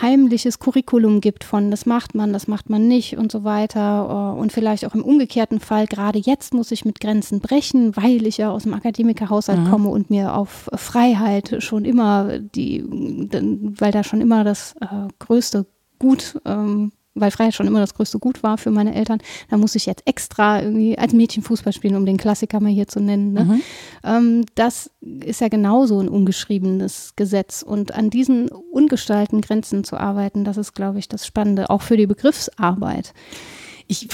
[0.00, 4.34] heimliches Curriculum gibt von das macht man, das macht man nicht und so weiter.
[4.36, 8.26] äh, Und vielleicht auch im umgekehrten Fall, gerade jetzt muss ich mit Grenzen brechen, weil
[8.26, 14.02] ich ja aus dem Akademikerhaushalt komme und mir auf Freiheit schon immer die, weil da
[14.04, 15.66] schon immer das äh, größte
[15.98, 19.18] Gut ähm, weil Freiheit schon immer das größte Gut war für meine Eltern,
[19.50, 22.88] da muss ich jetzt extra irgendwie als Mädchen Fußball spielen, um den Klassiker mal hier
[22.88, 23.32] zu nennen.
[23.32, 23.60] Ne?
[24.04, 27.62] Ähm, das ist ja genauso ein ungeschriebenes Gesetz.
[27.62, 31.96] Und an diesen ungestalten Grenzen zu arbeiten, das ist, glaube ich, das Spannende, auch für
[31.96, 33.12] die Begriffsarbeit.
[33.88, 34.08] Ich,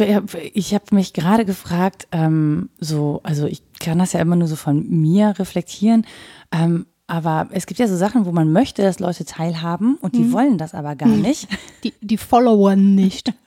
[0.55, 4.57] ich habe mich gerade gefragt, ähm, so, also ich kann das ja immer nur so
[4.57, 6.05] von mir reflektieren,
[6.51, 10.31] ähm, aber es gibt ja so Sachen, wo man möchte, dass Leute teilhaben und die
[10.33, 11.49] wollen das aber gar nicht.
[11.83, 13.33] Die, die Follower nicht.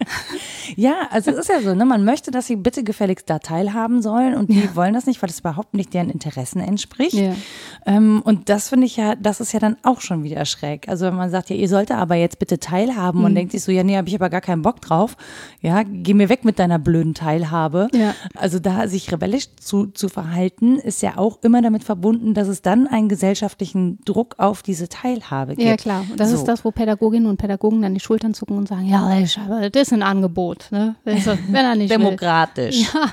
[0.77, 1.83] Ja, also es ist ja so, ne?
[1.83, 5.27] Man möchte, dass sie bitte gefälligst da teilhaben sollen und die wollen das nicht, weil
[5.27, 7.13] das überhaupt nicht deren Interessen entspricht.
[7.15, 7.33] Ja.
[7.85, 10.87] Ähm, und das finde ich ja, das ist ja dann auch schon wieder schräg.
[10.87, 13.25] Also wenn man sagt, ja, ihr sollt aber jetzt bitte teilhaben Mhm.
[13.25, 15.17] und denkt sich so, ja, nee, habe ich aber gar keinen Bock drauf.
[15.59, 17.89] Ja, geh mir weg mit deiner blöden Teilhabe.
[17.93, 18.13] Ja.
[18.37, 22.61] Also da sich rebellisch zu, zu verhalten, ist ja auch immer damit verbunden, dass es
[22.61, 23.09] dann einen
[23.51, 25.67] gesellschaftlichen Druck auf diese Teilhabe gibt.
[25.67, 26.05] Ja, klar.
[26.09, 26.35] Und das so.
[26.35, 29.19] ist das, wo Pädagoginnen und Pädagogen dann die Schultern zucken und sagen, ja,
[29.69, 30.67] das ist ein Angebot.
[30.71, 30.95] Ne?
[31.03, 31.97] Wenn, wenn er nicht will.
[31.97, 32.93] Demokratisch.
[32.93, 33.11] Ja,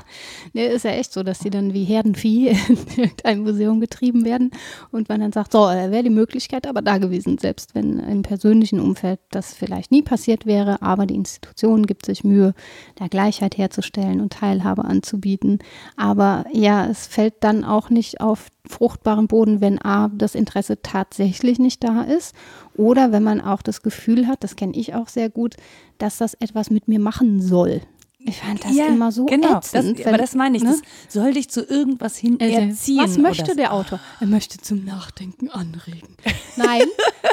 [0.52, 4.50] ne, ist ja echt so, dass die dann wie Herdenvieh in irgendein Museum getrieben werden
[4.90, 8.22] und man dann sagt, so, äh, wäre die Möglichkeit aber da gewesen, selbst wenn im
[8.22, 12.54] persönlichen Umfeld das vielleicht nie passiert wäre, aber die Institution gibt sich Mühe,
[12.96, 15.58] da Gleichheit herzustellen und Teilhabe anzubieten.
[15.96, 21.58] Aber ja, es fällt dann auch nicht auf fruchtbaren Boden, wenn A, das Interesse tatsächlich
[21.58, 22.34] nicht da ist
[22.76, 25.56] oder wenn man auch das Gefühl hat, das kenne ich auch sehr gut,
[25.98, 27.82] dass das etwas mit mir machen soll.
[28.20, 29.58] Ich fand das immer so genau.
[29.58, 30.00] ätzend.
[30.00, 30.64] das, aber das meine ich.
[30.64, 30.70] ne?
[30.70, 32.98] Das soll dich zu irgendwas hin Also, erziehen.
[32.98, 34.00] Was möchte der Autor?
[34.20, 36.16] Er möchte zum Nachdenken anregen.
[36.56, 36.82] Nein,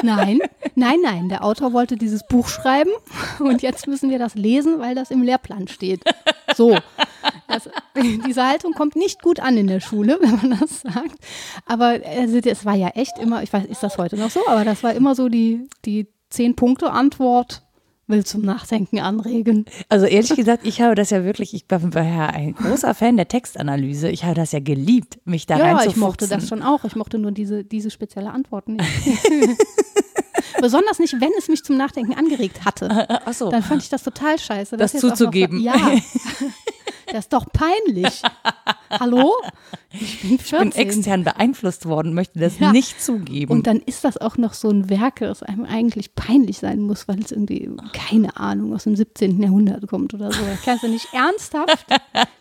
[0.02, 0.38] nein,
[0.76, 1.28] nein, nein.
[1.28, 2.90] Der Autor wollte dieses Buch schreiben
[3.40, 6.02] und jetzt müssen wir das lesen, weil das im Lehrplan steht.
[6.54, 6.78] So.
[7.48, 7.68] Das,
[8.26, 11.18] diese Haltung kommt nicht gut an in der Schule, wenn man das sagt.
[11.66, 14.64] Aber also, das war ja echt immer, ich weiß, ist das heute noch so, aber
[14.64, 17.62] das war immer so die, die Zehn-Punkte-Antwort,
[18.06, 19.64] will zum Nachdenken anregen.
[19.88, 23.28] Also ehrlich gesagt, ich habe das ja wirklich, ich war ja ein großer Fan der
[23.28, 24.08] Textanalyse.
[24.08, 26.84] Ich habe das ja geliebt, mich da Ja, rein ich mochte das schon auch.
[26.84, 28.84] Ich mochte nur diese, diese spezielle Antwort nicht.
[30.60, 33.08] Besonders nicht, wenn es mich zum Nachdenken angeregt hatte.
[33.24, 33.50] Ach so.
[33.50, 34.76] Dann fand ich das total scheiße.
[34.76, 35.60] Das jetzt auch noch zuzugeben.
[35.60, 35.74] Ja.
[37.06, 38.20] Das ist doch peinlich.
[38.90, 39.32] Hallo?
[39.90, 40.68] Ich bin 14.
[40.68, 42.72] Ich bin extern beeinflusst worden, möchte das Ja.
[42.72, 43.52] nicht zugeben.
[43.52, 47.08] Und dann ist das auch noch so ein Werk, das einem eigentlich peinlich sein muss,
[47.08, 49.42] weil es irgendwie, keine Ahnung, aus dem 17.
[49.42, 50.40] Jahrhundert kommt oder so.
[50.44, 51.86] Das kannst du nicht ernsthaft.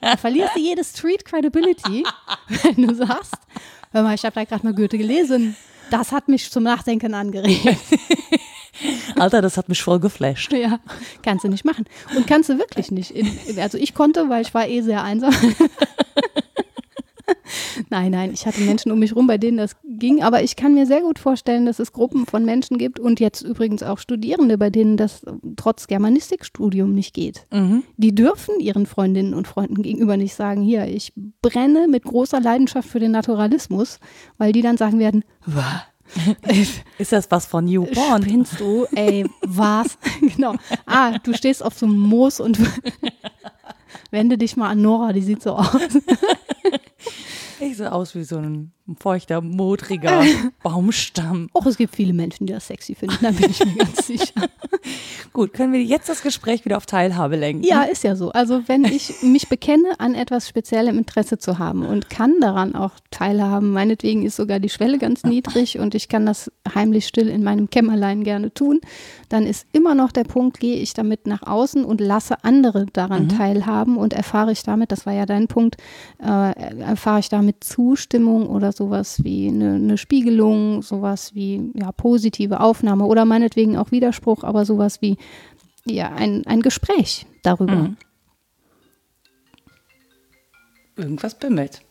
[0.01, 2.03] Da verlierst du jede Street Credibility,
[2.63, 3.35] wenn du sagst,
[3.91, 5.55] hör mal, ich habe da gerade mal Goethe gelesen.
[5.91, 7.65] Das hat mich zum Nachdenken angeregt.
[9.17, 10.51] Alter, das hat mich voll geflasht.
[10.51, 10.79] Ja,
[11.21, 11.85] kannst du nicht machen.
[12.15, 13.13] Und kannst du wirklich nicht.
[13.57, 15.33] Also ich konnte, weil ich war eh sehr einsam.
[17.89, 20.23] Nein, nein, ich hatte Menschen um mich rum, bei denen das ging.
[20.23, 23.41] Aber ich kann mir sehr gut vorstellen, dass es Gruppen von Menschen gibt und jetzt
[23.41, 25.21] übrigens auch Studierende, bei denen das
[25.55, 27.47] trotz Germanistikstudium nicht geht.
[27.97, 32.89] Die dürfen ihren Freundinnen und Freunden gegenüber nicht sagen, hier, ich brenne mit großer Leidenschaft
[32.89, 33.99] für den Naturalismus,
[34.37, 35.83] weil die dann sagen werden, "Wah,
[36.97, 38.23] Ist das was von New Porn?
[38.23, 38.85] Spinnst du?
[38.95, 39.97] Ey, was?
[40.35, 40.55] genau.
[40.85, 42.59] Ah, du stehst auf so einem Moos und
[44.11, 45.67] wende dich mal an Nora, die sieht so aus.
[47.59, 50.23] Ich sehe aus wie so ein feuchter, modriger
[50.63, 51.49] Baumstamm.
[51.53, 54.49] Och, es gibt viele Menschen, die das sexy finden, da bin ich mir ganz sicher.
[55.33, 57.63] Gut, können wir jetzt das Gespräch wieder auf Teilhabe lenken?
[57.63, 58.31] Ja, ist ja so.
[58.31, 62.91] Also wenn ich mich bekenne, an etwas speziellem Interesse zu haben und kann daran auch
[63.09, 67.43] teilhaben, meinetwegen ist sogar die Schwelle ganz niedrig und ich kann das heimlich still in
[67.43, 68.79] meinem Kämmerlein gerne tun,
[69.29, 73.29] dann ist immer noch der Punkt, gehe ich damit nach außen und lasse andere daran
[73.29, 75.77] teilhaben und erfahre ich damit, das war ja dein Punkt,
[76.21, 82.59] äh, erfahre ich damit Zustimmung oder sowas wie eine, eine Spiegelung, sowas wie ja, positive
[82.59, 85.17] Aufnahme oder meinetwegen auch Widerspruch, aber sowas wie
[85.85, 87.75] ja, ein, ein Gespräch darüber.
[87.75, 87.97] Mhm.
[90.95, 91.81] Irgendwas bimmelt.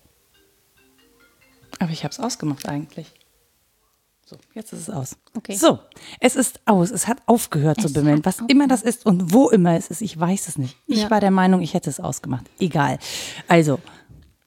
[1.78, 3.12] Aber ich habe es ausgemacht eigentlich.
[4.26, 5.16] So, jetzt ist es aus.
[5.36, 5.54] Okay.
[5.54, 5.80] So,
[6.18, 6.90] es ist aus.
[6.90, 8.18] Es hat aufgehört zu Es bimmeln.
[8.18, 10.78] hat Was immer das ist und wo immer es ist, ich weiß es nicht.
[10.86, 11.10] Ich Ja.
[11.10, 12.46] war der Meinung, ich hätte es ausgemacht.
[12.58, 12.98] Egal.
[13.48, 13.80] Also,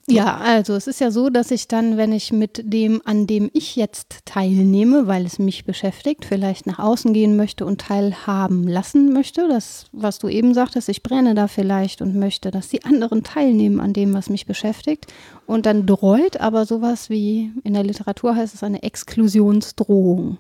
[0.10, 3.50] Ja, also es ist ja so, dass ich dann, wenn ich mit dem, an dem
[3.52, 9.12] ich jetzt teilnehme, weil es mich beschäftigt, vielleicht nach außen gehen möchte und teilhaben lassen
[9.12, 13.24] möchte, das, was du eben sagtest, ich brenne da vielleicht und möchte, dass die anderen
[13.24, 15.08] teilnehmen an dem, was mich beschäftigt.
[15.46, 20.38] Und dann dreut aber sowas wie, in der Literatur heißt es eine Exklusionsdrohung.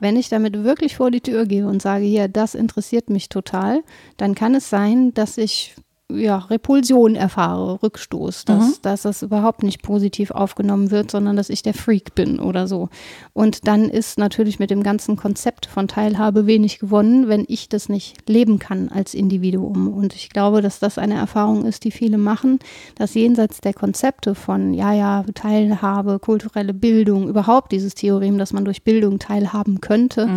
[0.00, 3.84] Wenn ich damit wirklich vor die Tür gehe und sage, hier, das interessiert mich total,
[4.16, 5.76] dann kann es sein, dass ich
[6.12, 11.62] ja, Repulsion erfahre, Rückstoß, dass, dass das überhaupt nicht positiv aufgenommen wird, sondern dass ich
[11.62, 12.90] der Freak bin oder so.
[13.32, 17.88] Und dann ist natürlich mit dem ganzen Konzept von Teilhabe wenig gewonnen, wenn ich das
[17.88, 19.88] nicht leben kann als Individuum.
[19.88, 22.60] Und ich glaube, dass das eine Erfahrung ist, die viele machen,
[22.94, 28.64] dass jenseits der Konzepte von, ja, ja, Teilhabe, kulturelle Bildung, überhaupt dieses Theorem, dass man
[28.64, 30.28] durch Bildung teilhaben könnte,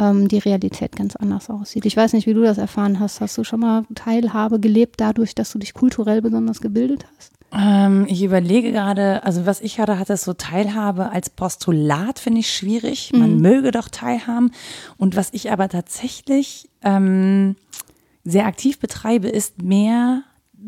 [0.00, 1.84] ähm, die Realität ganz anders aussieht.
[1.84, 3.20] Ich weiß nicht, wie du das erfahren hast.
[3.20, 7.32] Hast du schon mal Teilhabe gelebt dadurch, dass du dich kulturell besonders gebildet hast?
[7.52, 12.52] Ähm, ich überlege gerade, also was ich hatte, hatte so Teilhabe als Postulat, finde ich
[12.52, 13.12] schwierig.
[13.12, 14.52] Man möge doch teilhaben.
[14.96, 17.56] Und was ich aber tatsächlich ähm,
[18.24, 20.22] sehr aktiv betreibe, ist mehr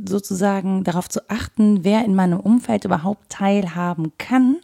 [0.05, 4.57] sozusagen darauf zu achten, wer in meinem Umfeld überhaupt teilhaben kann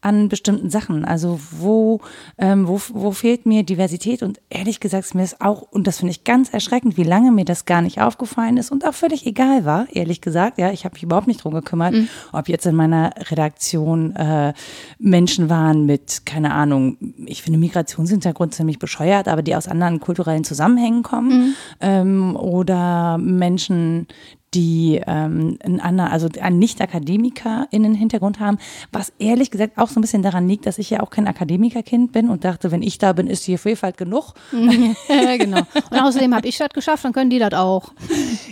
[0.00, 1.04] an bestimmten Sachen.
[1.04, 2.00] Also wo,
[2.38, 4.22] ähm, wo, wo fehlt mir Diversität?
[4.22, 7.32] Und ehrlich gesagt ist mir das auch, und das finde ich ganz erschreckend, wie lange
[7.32, 10.58] mir das gar nicht aufgefallen ist und auch völlig egal war, ehrlich gesagt.
[10.58, 11.94] Ja, ich habe mich überhaupt nicht drum gekümmert,
[12.32, 14.52] ob jetzt in meiner Redaktion äh,
[14.98, 20.44] Menschen waren mit, keine Ahnung, ich finde Migrationshintergrund ziemlich bescheuert, aber die aus anderen kulturellen
[20.44, 24.06] Zusammenhängen kommen ähm, oder Menschen,
[24.56, 28.58] die ähm, einen anderen, also einen Nicht-AkademikerInnen-Hintergrund haben,
[28.90, 32.12] was ehrlich gesagt auch so ein bisschen daran liegt, dass ich ja auch kein Akademikerkind
[32.12, 34.32] bin und dachte, wenn ich da bin, ist hier Vielfalt genug.
[34.52, 35.60] Ja, genau.
[35.90, 37.92] Und außerdem habe ich das geschafft, dann können die das auch.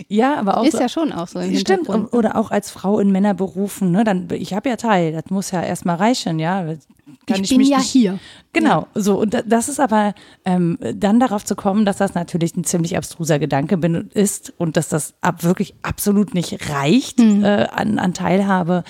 [0.07, 2.99] Ja, aber auch Ist so, ja schon auch so im Stimmt, oder auch als Frau
[2.99, 6.65] in Männerberufen, ne, dann, ich habe ja Teil, das muss ja erstmal reichen, ja.
[7.27, 8.19] Kann Ich bin mich ja nicht- hier.
[8.53, 10.13] Genau, so und da- das ist aber
[10.45, 14.77] ähm, dann darauf zu kommen, dass das natürlich ein ziemlich abstruser Gedanke bin, ist und
[14.77, 18.83] dass das ab, wirklich absolut nicht reicht äh, an, an Teilhabe.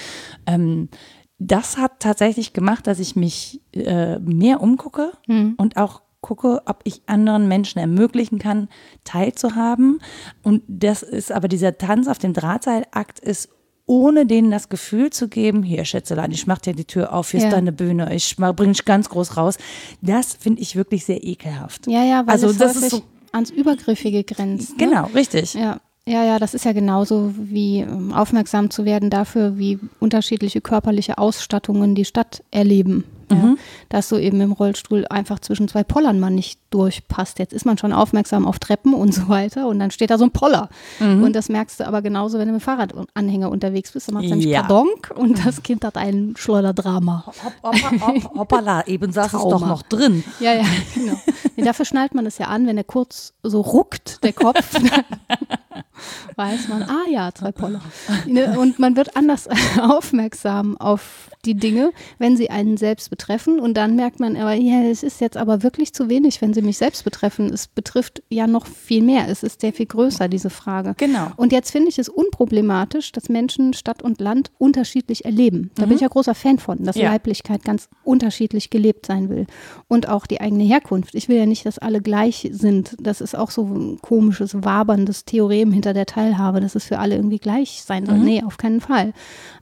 [0.45, 0.89] Ähm,
[1.37, 5.11] das hat tatsächlich gemacht, dass ich mich äh, mehr umgucke
[5.57, 8.67] und auch gucke, ob ich anderen Menschen ermöglichen kann,
[9.03, 9.99] teilzuhaben.
[10.43, 13.49] Und das ist aber dieser Tanz auf dem Drahtseilakt ist
[13.87, 17.39] ohne denen das Gefühl zu geben, hier Schätzelein, ich mach dir die Tür auf, hier
[17.41, 17.47] Ja.
[17.47, 19.57] ist deine Bühne, ich mach- bring dich ganz groß raus.
[20.01, 21.87] Das finde ich wirklich sehr ekelhaft.
[21.87, 24.71] Ja, ja, weil Also es das ist so, ans Übergriffige grenzt.
[24.71, 24.87] Ne?
[24.87, 25.53] genau, richtig.
[25.53, 25.79] Ja.
[26.07, 31.17] Ja, ja, das ist ja genauso wie ähm, aufmerksam zu werden dafür, wie unterschiedliche körperliche
[31.17, 33.03] Ausstattungen die Stadt erleben.
[33.31, 33.55] Ja,
[33.89, 37.39] dass du eben im Rollstuhl einfach zwischen zwei Pollern mal nicht durchpasst.
[37.39, 40.25] Jetzt ist man schon aufmerksam auf Treppen und so weiter und dann steht da so
[40.25, 40.69] ein Poller.
[40.99, 44.07] Und das merkst du aber genauso, wenn du mit dem Fahrradanhänger unterwegs bist.
[44.07, 44.61] Dann macht es nämlich Ja.
[44.61, 47.25] Kadonk und das Kind hat ein Schleuderdrama.
[47.25, 50.23] Hopp, hopp, hopp, hoppala, eben saß es doch noch drin.
[50.39, 51.19] Ja, ja, genau.
[51.55, 54.75] Nee, dafür schnallt man es ja an, wenn er kurz so ruckt, der Kopf,
[56.35, 57.81] weiß man, ah ja, zwei Poller.
[58.25, 59.47] Ne, Und man wird anders
[59.81, 63.59] aufmerksam auf die Dinge, wenn sie einen selbst betreffen.
[63.59, 66.61] Und dann merkt man, aber ja, es ist jetzt aber wirklich zu wenig, wenn sie
[66.61, 67.51] mich selbst betreffen.
[67.53, 69.27] Es betrifft ja noch viel mehr.
[69.29, 70.93] Es ist sehr viel größer, diese Frage.
[70.97, 71.31] Genau.
[71.37, 75.71] Und jetzt finde ich es unproblematisch, dass Menschen Stadt und Land unterschiedlich erleben.
[75.75, 77.11] Da bin ich ja großer Fan von, dass Ja.
[77.11, 79.47] Leiblichkeit ganz unterschiedlich gelebt sein will.
[79.87, 81.15] Und auch die eigene Herkunft.
[81.15, 82.95] Ich will ja nicht, dass alle gleich sind.
[82.99, 87.15] Das ist auch so ein komisches, waberndes Theorem hinter der Teilhabe, dass es für alle
[87.15, 88.17] irgendwie gleich sein soll.
[88.17, 89.13] Nee, auf keinen Fall.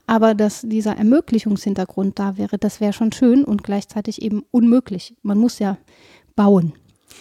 [0.06, 5.14] Aber dass dieser Ermöglichungshintergrund da wäre, das wäre schon schön und gleichzeitig eben unmöglich.
[5.22, 5.78] Man muss ja
[6.36, 6.72] bauen.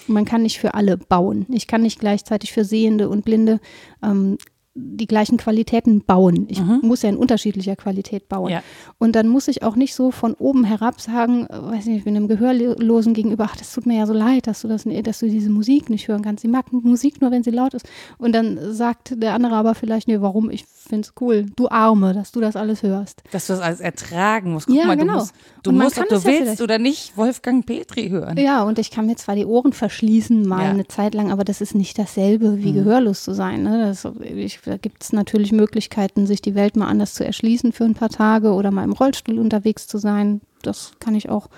[0.07, 1.45] Man kann nicht für alle bauen.
[1.49, 3.59] Ich kann nicht gleichzeitig für Sehende und Blinde
[4.03, 4.37] ähm,
[4.75, 6.47] die gleichen Qualitäten bauen.
[6.49, 8.49] Ich muss ja in unterschiedlicher Qualität bauen.
[8.49, 8.63] Ja.
[8.97, 12.03] Und dann muss ich auch nicht so von oben herab sagen, äh, weiß nicht, ich
[12.05, 15.19] bin einem Gehörlosen gegenüber, ach, das tut mir ja so leid, dass du das, dass
[15.19, 16.41] du diese Musik nicht hören kannst.
[16.41, 17.87] Sie mag Musik nur, wenn sie laut ist.
[18.17, 20.49] Und dann sagt der andere aber vielleicht, nee, warum?
[20.49, 21.45] Ich finde es cool.
[21.55, 23.23] Du Arme, dass du das alles hörst.
[23.31, 24.67] Dass du das alles ertragen musst.
[24.67, 25.25] Guck Ja, mal, genau.
[25.63, 28.37] du musst, du ob du ja willst vielleicht- oder nicht, Wolfgang Petri hören.
[28.37, 30.69] Ja, und ich kann mir zwar die Ohren verschließen, mal Ja.
[30.71, 33.63] eine Zeit lang, aber das ist nicht dasselbe wie gehörlos zu sein.
[33.63, 33.85] Ne?
[33.85, 37.85] Das, ich, da gibt es natürlich Möglichkeiten, sich die Welt mal anders zu erschließen für
[37.85, 40.41] ein paar Tage oder mal im Rollstuhl unterwegs zu sein.
[40.61, 41.49] Das kann ich auch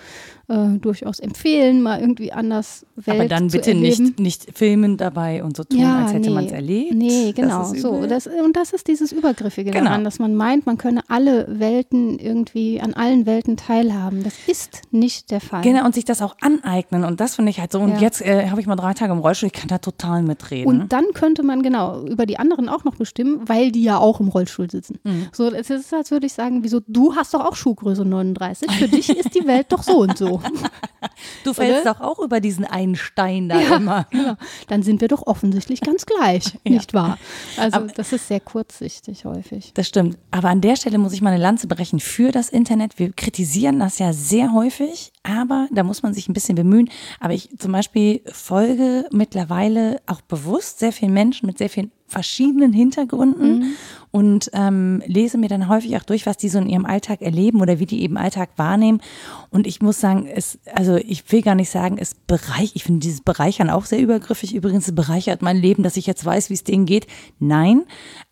[0.47, 5.57] äh, durchaus empfehlen, mal irgendwie anders Welt Aber dann bitte nicht, nicht filmen dabei und
[5.57, 6.93] so tun, als hätte man es erlebt.
[6.93, 7.59] Nee, genau.
[7.71, 9.85] Das so, das, und das ist dieses Übergriffige Genau.
[9.85, 14.23] daran, dass man meint, man könne alle Welten irgendwie an allen Welten teilhaben.
[14.23, 15.61] Das ist nicht der Fall.
[15.63, 17.03] Genau, und sich das auch aneignen.
[17.03, 17.79] Und das finde ich halt so.
[17.79, 17.97] Und Ja.
[17.99, 20.67] jetzt äh, habe ich mal drei Tage im Rollstuhl, ich kann da total mitreden.
[20.67, 24.19] Und dann könnte man genau über die anderen auch noch bestimmen, weil die ja auch
[24.19, 24.99] im Rollstuhl sitzen.
[25.03, 25.27] Mhm.
[25.33, 28.87] So, es ist, als würde ich sagen, wieso, du hast doch auch Schuhgröße 39, für
[28.87, 30.34] dich ist die Welt doch so und so.
[31.43, 31.93] du fällst oder?
[31.93, 34.07] doch auch über diesen einen Stein da immer.
[34.15, 34.35] Genau.
[34.67, 37.17] Dann sind wir doch offensichtlich ganz gleich, nicht wahr?
[37.57, 39.71] Also das ist sehr kurzsichtig häufig.
[39.73, 40.17] Das stimmt.
[40.31, 42.97] Aber an der Stelle muss ich mal eine Lanze brechen für das Internet.
[42.97, 46.89] Wir kritisieren das ja sehr häufig, aber da muss man sich ein bisschen bemühen.
[47.19, 52.71] Aber ich zum Beispiel folge mittlerweile auch bewusst sehr vielen Menschen mit sehr vielen verschiedenen
[52.73, 53.75] Hintergründen
[54.11, 57.61] und ähm, lese mir dann häufig auch durch, was die so in ihrem Alltag erleben
[57.61, 59.01] oder wie die eben Alltag wahrnehmen.
[59.49, 62.99] Und ich muss sagen, es, also ich will gar nicht sagen, es bereichert, ich finde
[63.01, 64.53] dieses Bereichern auch sehr übergriffig.
[64.55, 67.07] Übrigens, es bereichert mein Leben, dass ich jetzt weiß, wie es denen geht.
[67.39, 67.83] Nein,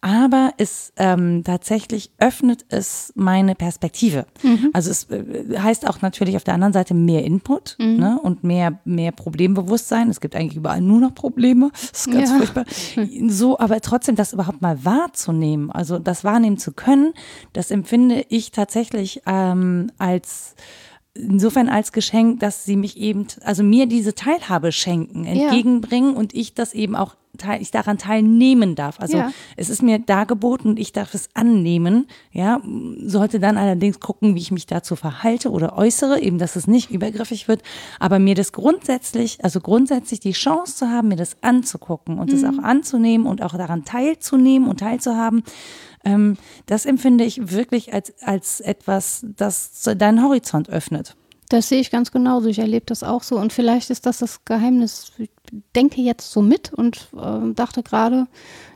[0.01, 4.25] aber es ähm, tatsächlich öffnet es meine Perspektive.
[4.73, 8.79] Also es äh, heißt auch natürlich auf der anderen Seite mehr Input ne, und mehr,
[8.85, 10.09] mehr Problembewusstsein.
[10.09, 11.71] Es gibt eigentlich überall nur noch Probleme.
[11.73, 12.37] Das ist ganz Ja.
[12.37, 12.65] furchtbar.
[13.27, 17.13] So, aber trotzdem das überhaupt mal wahrzunehmen, also das wahrnehmen zu können,
[17.53, 20.55] das empfinde ich tatsächlich ähm, als
[21.15, 26.53] insofern als Geschenk, dass sie mich eben, also mir diese Teilhabe schenken, entgegenbringen und ich
[26.53, 28.99] das eben auch teil, ich daran teilnehmen darf.
[28.99, 29.31] Also Ja.
[29.57, 32.07] es ist mir dargeboten und ich darf es annehmen.
[32.31, 32.61] Ja,
[33.05, 36.91] sollte dann allerdings gucken, wie ich mich dazu verhalte oder äußere, eben, dass es nicht
[36.91, 37.61] übergriffig wird.
[37.99, 42.43] Aber mir das grundsätzlich, also grundsätzlich die Chance zu haben, mir das anzugucken und das
[42.43, 45.43] auch anzunehmen und auch daran teilzunehmen und teilzuhaben,
[46.05, 51.15] ähm, das empfinde ich wirklich als, als etwas, das deinen Horizont öffnet.
[51.53, 52.49] Das sehe ich ganz genauso.
[52.49, 53.37] Ich erlebe das auch so.
[53.37, 55.11] Und vielleicht ist das das Geheimnis.
[55.19, 55.29] Ich
[55.75, 58.25] denke jetzt so mit und äh, dachte gerade,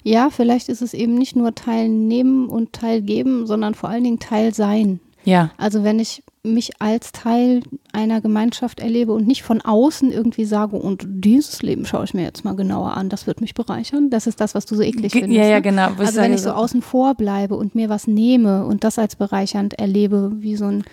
[0.03, 4.53] ja, vielleicht ist es eben nicht nur teilnehmen und teilgeben, sondern vor allen Dingen Teil
[4.53, 4.99] sein.
[5.23, 5.49] Ja.
[5.57, 7.63] Also wenn ich mich als Teil
[7.93, 12.21] einer Gemeinschaft erlebe und nicht von außen irgendwie sage, und dieses Leben schaue ich mir
[12.25, 14.11] jetzt mal genauer an, das wird mich bereichern.
[14.11, 15.33] Das ist das, was du so eklig findest.
[15.33, 15.61] ja, ja, ne?
[15.63, 15.89] genau.
[15.93, 18.99] Ich Also wenn ich so so- außen vor bleibe und mir was nehme und das
[18.99, 20.83] als bereichernd erlebe, wie so ein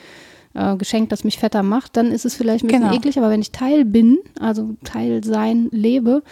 [0.55, 2.95] äh, Geschenk, das mich fetter macht, dann ist es vielleicht ein bisschen Genau.
[2.95, 6.23] eklig, aber wenn ich Teil bin, also Teil sein lebe,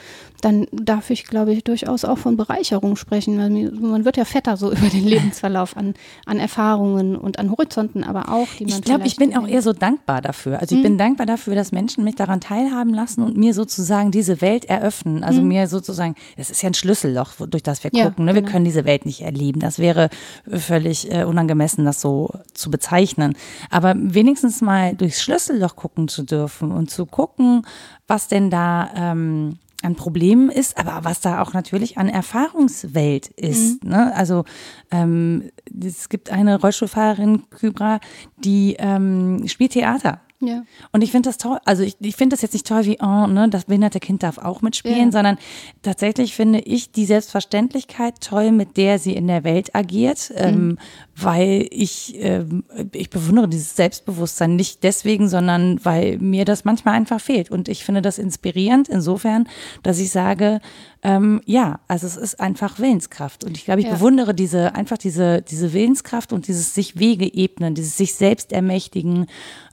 [0.40, 3.36] dann darf ich, glaube ich, durchaus auch von Bereicherung sprechen.
[3.80, 5.94] Man wird ja fetter so über den Lebensverlauf an,
[6.26, 9.62] an Erfahrungen und an Horizonten, aber auch, die man Ich glaube, ich bin auch eher
[9.62, 10.58] so dankbar dafür.
[10.60, 14.40] Also ich bin dankbar dafür, dass Menschen mich daran teilhaben lassen und mir sozusagen diese
[14.40, 15.22] Welt eröffnen.
[15.22, 18.24] Also mir sozusagen, es ist ja ein Schlüsselloch, durch das wir Ja, gucken.
[18.24, 18.34] Ne?
[18.34, 18.52] Wir genau.
[18.52, 19.60] können diese Welt nicht erleben.
[19.60, 20.08] Das wäre
[20.50, 23.34] völlig äh, unangemessen, das so zu bezeichnen.
[23.70, 27.66] Aber wenigstens mal durchs Schlüsselloch gucken zu dürfen und zu gucken,
[28.06, 33.84] was denn da ähm, an Problemen ist, aber was da auch natürlich an Erfahrungswelt ist.
[33.84, 34.14] Ne?
[34.14, 34.44] Also
[34.90, 35.50] ähm,
[35.84, 38.00] es gibt eine Rollstuhlfahrerin, Kybra,
[38.36, 40.20] die ähm, spielt Theater.
[40.44, 40.64] Ja.
[40.92, 41.58] Und ich finde das toll.
[41.64, 44.38] Also ich, ich finde das jetzt nicht toll wie, oh, ne, das behinderte Kind darf
[44.38, 45.12] auch mitspielen, Ja.
[45.12, 45.38] sondern
[45.82, 50.78] tatsächlich finde ich die Selbstverständlichkeit toll, mit der sie in der Welt agiert, ähm,
[51.16, 57.20] weil ich, ähm, ich bewundere dieses Selbstbewusstsein nicht deswegen, sondern weil mir das manchmal einfach
[57.20, 57.50] fehlt.
[57.50, 59.48] Und ich finde das inspirierend insofern,
[59.82, 60.60] dass ich sage,
[61.04, 63.44] ähm, ja, also es ist einfach Willenskraft.
[63.44, 63.94] Und ich glaube, ich Ja.
[63.94, 69.26] bewundere diese, einfach diese, diese Willenskraft und dieses sich Wege ebnen, dieses sich selbst ermächtigen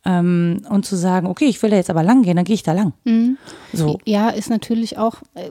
[0.05, 2.63] ähm, und zu sagen, okay, ich will da jetzt aber lang gehen, dann gehe ich
[2.63, 2.93] da lang.
[3.73, 3.99] So.
[4.05, 5.49] Ja, ist natürlich auch, äh,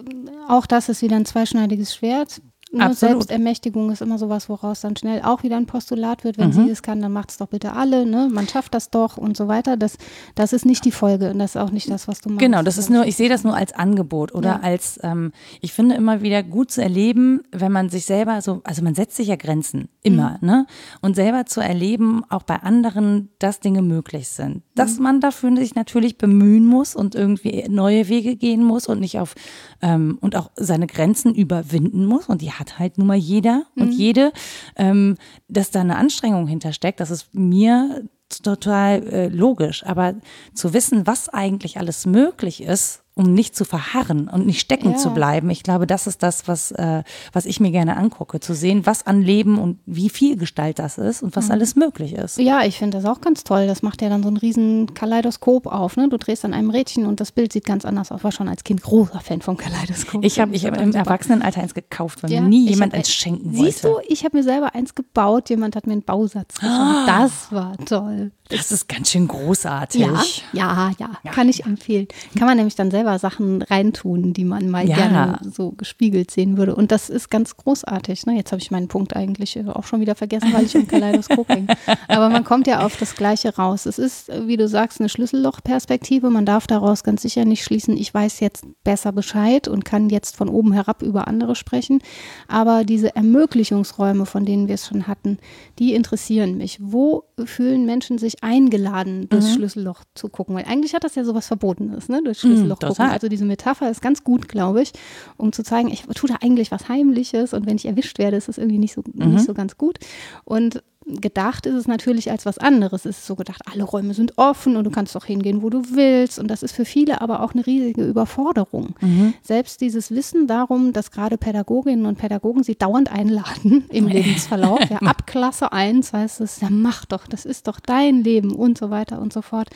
[0.49, 2.41] auch das ist wieder ein zweischneidiges Schwert.
[2.71, 3.15] Ne, Absolut.
[3.23, 6.37] Selbstermächtigung ist immer sowas, woraus dann schnell auch wieder ein Postulat wird.
[6.37, 8.05] Wenn sie es kann, dann macht es doch bitte alle.
[8.05, 8.29] Ne?
[8.31, 9.77] Man schafft das doch und so weiter.
[9.79, 9.97] Das,
[10.35, 12.41] das ist nicht die Folge und das ist auch nicht das, was du machst.
[12.41, 14.61] Genau, das ist nur, ich sehe das nur als Angebot oder Ja.
[14.61, 18.83] als, ähm, ich finde immer wieder gut zu erleben, wenn man sich selber so, also
[18.83, 20.47] man setzt sich ja Grenzen, immer, Mhm.
[20.49, 20.67] ne?
[21.01, 24.63] Und selber zu erleben, auch bei anderen, dass Dinge möglich sind.
[24.75, 25.03] Dass Mhm.
[25.03, 29.35] man dafür sich natürlich bemühen muss und irgendwie neue Wege gehen muss und nicht auf,
[29.81, 32.27] ähm, und auch seine Grenzen überwinden muss.
[32.29, 34.33] Und die hat halt nun mal jeder und jede,
[34.77, 35.17] ähm,
[35.49, 38.05] dass da eine Anstrengung hintersteckt, das ist mir
[38.43, 39.85] total äh, logisch.
[39.87, 40.15] Aber
[40.55, 44.97] zu wissen, was eigentlich alles möglich ist, um nicht zu verharren und nicht stecken Ja.
[44.97, 47.03] zu bleiben, ich glaube, das ist das, was, äh,
[47.33, 48.41] was ich mir gerne angucke.
[48.41, 52.13] Zu sehen, was an Leben und wie viel Gestalt das ist und was alles möglich
[52.15, 52.39] ist.
[52.39, 53.67] Ja, ich finde das auch ganz toll.
[53.67, 55.97] Das macht ja dann so ein riesen Kaleidoskop auf.
[55.97, 56.09] Ne?
[56.09, 58.23] Du drehst an einem Rädchen und das Bild sieht ganz anders aus.
[58.25, 60.25] War schon als Kind großer Fan vom Kaleidoskop.
[60.25, 60.99] Ich habe ich hab im Super.
[61.01, 63.73] Erwachsenenalter eins gekauft, weil Ja, mir nie jemand hab eins ein- schenken wollte.
[63.73, 65.51] Siehst du, ich habe mir selber eins gebaut.
[65.51, 67.09] Jemand hat mir einen Bausatz geschenkt.
[67.09, 68.31] Das war toll.
[68.49, 70.01] Das ist ganz schön großartig.
[70.01, 70.23] Ja,
[70.53, 72.09] ja, ja, kann ich empfehlen.
[72.37, 74.97] Kann man nämlich dann selber Sachen reintun, die man mal Ja.
[74.97, 76.75] gerne so gespiegelt sehen würde.
[76.75, 78.27] Und das ist ganz großartig.
[78.27, 78.37] Ne?
[78.37, 81.49] Jetzt habe ich meinen Punkt eigentlich äh, auch schon wieder vergessen, weil ich im Kaleidoskop
[81.49, 81.67] hänge.
[82.09, 83.85] Aber man kommt ja auf das Gleiche raus.
[83.87, 86.31] Es ist, äh, wie du sagst, eine Schlüssellochperspektive.
[86.31, 90.37] Man darf daraus ganz sicher nicht schließen, ich weiß jetzt besser Bescheid und kann jetzt
[90.37, 92.01] von oben herab über andere sprechen.
[92.49, 95.39] Aber diese Ermöglichungsräume, von denen wir es schon hatten,
[95.79, 96.79] die interessieren mich.
[96.81, 100.55] Wo fühlen Menschen sich eingeladen, durchs Schlüsselloch zu gucken?
[100.55, 102.23] Weil eigentlich hat das ja sowas Verbotenes, ne?
[102.23, 102.97] Durchs Schlüsselloch gucken.
[102.97, 103.11] total.
[103.11, 104.93] Also diese Metapher ist ganz gut, glaube ich,
[105.37, 108.49] um zu zeigen, ich tue da eigentlich was Heimliches und wenn ich erwischt werde, ist
[108.49, 109.99] das irgendwie nicht so, nicht so ganz gut.
[110.45, 110.83] Und
[111.21, 113.05] gedacht ist es natürlich als was anderes.
[113.05, 115.83] Es ist so gedacht, alle Räume sind offen und du kannst doch hingehen, wo du
[115.93, 116.39] willst.
[116.39, 118.95] Und das ist für viele aber auch eine riesige Überforderung.
[119.43, 124.81] Selbst dieses Wissen darum, dass gerade Pädagoginnen und Pädagogen sie dauernd einladen im Lebensverlauf.
[124.91, 128.79] Ja, ab Klasse 1 heißt es, ja mach doch, das ist doch dein Leben und
[128.79, 129.69] so weiter und so fort.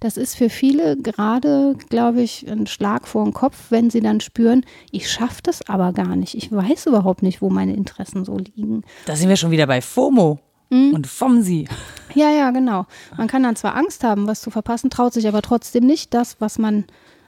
[0.00, 4.20] Das ist für viele gerade, glaube ich, ein Schlag vor den Kopf, wenn sie dann
[4.20, 6.34] spüren, ich schaffe das aber gar nicht.
[6.34, 8.82] Ich weiß überhaupt nicht, wo meine Interessen so liegen.
[9.06, 10.38] Da sind wir schon wieder bei FOMO
[10.70, 10.94] Mhm.
[10.94, 11.68] und FOMSI.
[12.14, 12.86] Ja, ja, genau.
[13.16, 16.36] Man kann dann zwar Angst haben, was zu verpassen, traut sich aber trotzdem nicht, das,
[16.40, 16.84] was man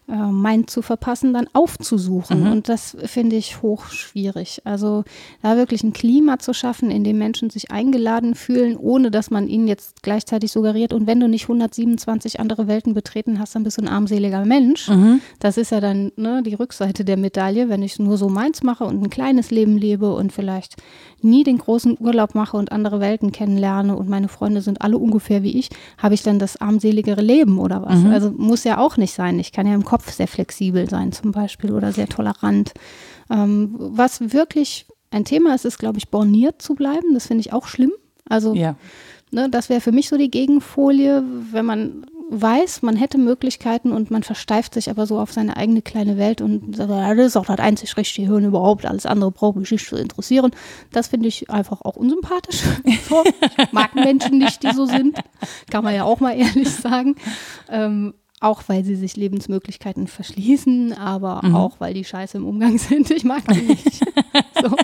[0.07, 2.47] meint zu verpassen, dann aufzusuchen.
[2.47, 4.61] Und das finde ich hoch schwierig.
[4.65, 5.05] Also
[5.43, 9.49] da wirklich ein Klima zu schaffen, in dem Menschen sich eingeladen fühlen, ohne dass man
[9.49, 13.79] ihnen jetzt gleichzeitig suggeriert, und wenn du nicht 127 andere Welten betreten hast, dann bist
[13.79, 14.91] du ein armseliger Mensch.
[15.39, 18.85] Das ist ja dann ne, die Rückseite der Medaille, wenn ich nur so meins mache
[18.85, 20.77] und ein kleines Leben lebe und vielleicht
[21.23, 25.43] nie den großen Urlaub mache und andere Welten kennenlerne und meine Freunde sind alle ungefähr
[25.43, 28.05] wie ich, habe ich dann das armseligere Leben oder was?
[28.13, 29.39] Also muss ja auch nicht sein.
[29.39, 32.73] Ich kann ja im Kopf sehr flexibel sein zum Beispiel oder sehr tolerant.
[33.29, 37.13] Ähm, was wirklich ein Thema ist, ist, glaube ich, borniert zu bleiben.
[37.13, 37.93] Das finde ich auch schlimm.
[38.27, 38.77] Also Ja.
[39.31, 44.11] Ne, das wäre für mich so die Gegenfolie, wenn man weiß, man hätte Möglichkeiten und
[44.11, 47.37] man versteift sich aber so auf seine eigene kleine Welt und sagt, ja, das ist
[47.37, 50.53] auch das einzig richtige Hirn überhaupt, alles andere braucht mich nicht zu interessieren.
[50.91, 52.63] Das finde ich einfach auch unsympathisch.
[53.59, 55.19] Ich mag Menschen nicht, die so sind,
[55.71, 57.17] kann man ja auch mal ehrlich sagen.
[57.69, 63.11] Ähm, auch weil sie sich Lebensmöglichkeiten verschließen, aber auch weil die scheiße im Umgang sind.
[63.11, 64.05] Ich mag die nicht.
[64.61, 64.77] so.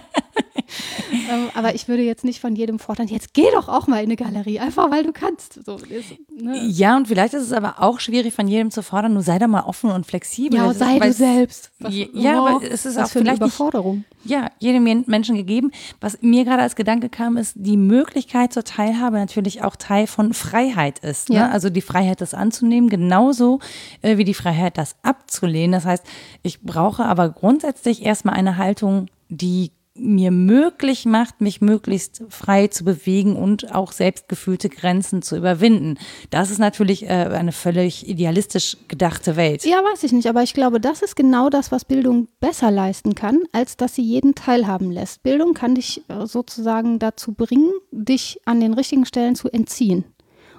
[1.30, 4.04] ähm, aber ich würde jetzt nicht von jedem fordern, jetzt geh doch auch mal in
[4.06, 5.64] eine Galerie, einfach weil du kannst.
[5.64, 6.64] So, ist, ne?
[6.66, 9.46] Ja, und vielleicht ist es aber auch schwierig von jedem zu fordern, nur sei da
[9.48, 10.58] mal offen und flexibel.
[10.58, 11.70] Ja, sei du selbst.
[11.78, 14.04] Was- Ja, aber es ist was auch für eine vielleicht nicht, Überforderung.
[14.24, 15.70] ja, jedem Men- Menschen gegeben.
[16.00, 20.34] Was mir gerade als Gedanke kam, ist, die Möglichkeit zur Teilhabe natürlich auch Teil von
[20.34, 21.28] Freiheit ist.
[21.30, 21.36] Ne?
[21.36, 21.48] Ja.
[21.50, 23.60] Also die Freiheit, das anzunehmen, genauso
[24.02, 25.72] äh, wie die Freiheit, das abzulehnen.
[25.72, 26.04] Das heißt,
[26.42, 32.84] ich brauche aber grundsätzlich erstmal eine Haltung, die mir möglich macht, mich möglichst frei zu
[32.84, 35.98] bewegen und auch selbstgefühlte Grenzen zu überwinden.
[36.30, 39.64] Das ist natürlich äh, eine völlig idealistisch gedachte Welt.
[39.64, 43.14] Ja, weiß ich nicht, aber ich glaube, das ist genau das, was Bildung besser leisten
[43.14, 45.22] kann, als dass sie jeden teilhaben lässt.
[45.22, 50.04] Bildung kann dich äh, sozusagen dazu bringen, dich an den richtigen Stellen zu entziehen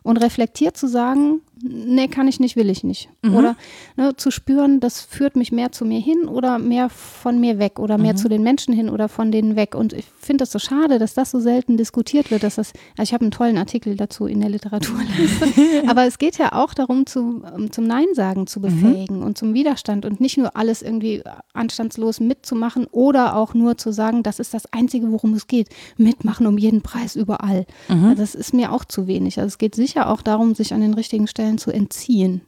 [0.03, 3.09] und reflektiert zu sagen, nee, kann ich nicht, will ich nicht.
[3.21, 3.35] Mhm.
[3.35, 3.55] Oder
[3.97, 7.79] ne, zu spüren, das führt mich mehr zu mir hin oder mehr von mir weg
[7.79, 8.17] oder mehr mhm.
[8.17, 9.75] zu den Menschen hin oder von denen weg.
[9.75, 13.03] Und ich finde das so schade, dass das so selten diskutiert wird, dass das, also
[13.03, 15.47] ich habe einen tollen Artikel dazu in der Literaturliste,
[15.87, 18.63] aber es geht ja auch darum, zu, um, zum Nein sagen zu mhm.
[18.63, 19.23] befähigen mhm.
[19.23, 24.23] und zum Widerstand und nicht nur alles irgendwie anstandslos mitzumachen oder auch nur zu sagen,
[24.23, 25.69] das ist das Einzige, worum es geht.
[25.97, 27.65] Mitmachen um jeden Preis überall.
[27.87, 28.15] Mhm.
[28.15, 29.39] Das ist mir auch zu wenig.
[29.39, 32.41] Also es geht sicher auch darum, sich an den richtigen Stellen zu entziehen.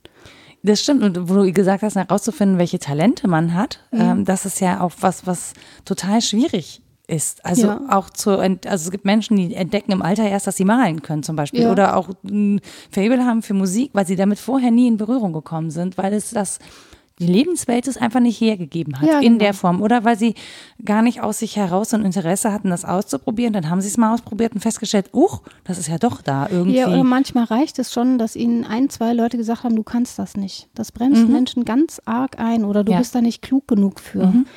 [0.63, 1.03] Das stimmt.
[1.03, 4.01] Und wo du gesagt hast, herauszufinden, welche Talente man hat, mhm.
[4.01, 5.53] ähm, das ist ja auch was, was
[5.85, 7.43] total schwierig ist.
[7.43, 7.81] Also ja.
[7.89, 11.23] auch zu, also es gibt Menschen, die entdecken im Alter erst, dass sie malen können
[11.23, 11.63] zum Beispiel.
[11.63, 11.71] Ja.
[11.71, 15.71] Oder auch ein Fable haben für Musik, weil sie damit vorher nie in Berührung gekommen
[15.71, 16.59] sind, weil es das
[17.21, 19.37] die Lebenswelt es einfach nicht hergegeben hat ja, in genau.
[19.37, 19.81] der Form.
[19.81, 20.33] Oder weil sie
[20.83, 23.53] gar nicht aus sich heraus ein Interesse hatten, das auszuprobieren.
[23.53, 26.77] Dann haben sie es mal ausprobiert und festgestellt, uch, das ist ja doch da irgendwie.
[26.77, 30.17] Ja, oder manchmal reicht es schon, dass ihnen ein, zwei Leute gesagt haben, du kannst
[30.17, 30.67] das nicht.
[30.73, 31.33] Das bremst mhm.
[31.33, 32.97] Menschen ganz arg ein oder du ja.
[32.97, 34.25] bist da nicht klug genug für.
[34.25, 34.47] Mhm.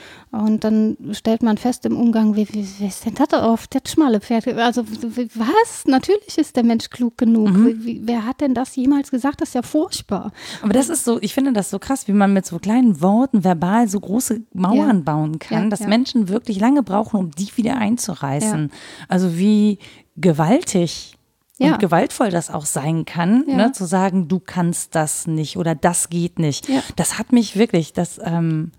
[0.40, 3.80] Und dann stellt man fest im Umgang, wie, wie, wie ist denn das auf der
[3.86, 4.48] schmale Pferd?
[4.48, 4.84] Also
[5.34, 5.84] was?
[5.86, 7.50] Natürlich ist der Mensch klug genug.
[7.50, 7.84] Mhm.
[7.84, 9.40] Wie, wer hat denn das jemals gesagt?
[9.40, 10.32] Das ist ja furchtbar.
[10.62, 13.44] Aber das ist so, ich finde das so krass, wie man mit so kleinen Worten
[13.44, 15.02] verbal so große Mauern ja.
[15.04, 15.88] bauen kann, ja, dass ja.
[15.88, 18.70] Menschen wirklich lange brauchen, um die wieder einzureißen.
[19.08, 19.78] Also wie
[20.16, 21.16] gewaltig
[21.60, 26.10] und gewaltvoll das auch sein kann, ne, zu sagen, du kannst das nicht oder das
[26.10, 26.68] geht nicht.
[26.96, 28.72] Das hat mich wirklich, das ähm,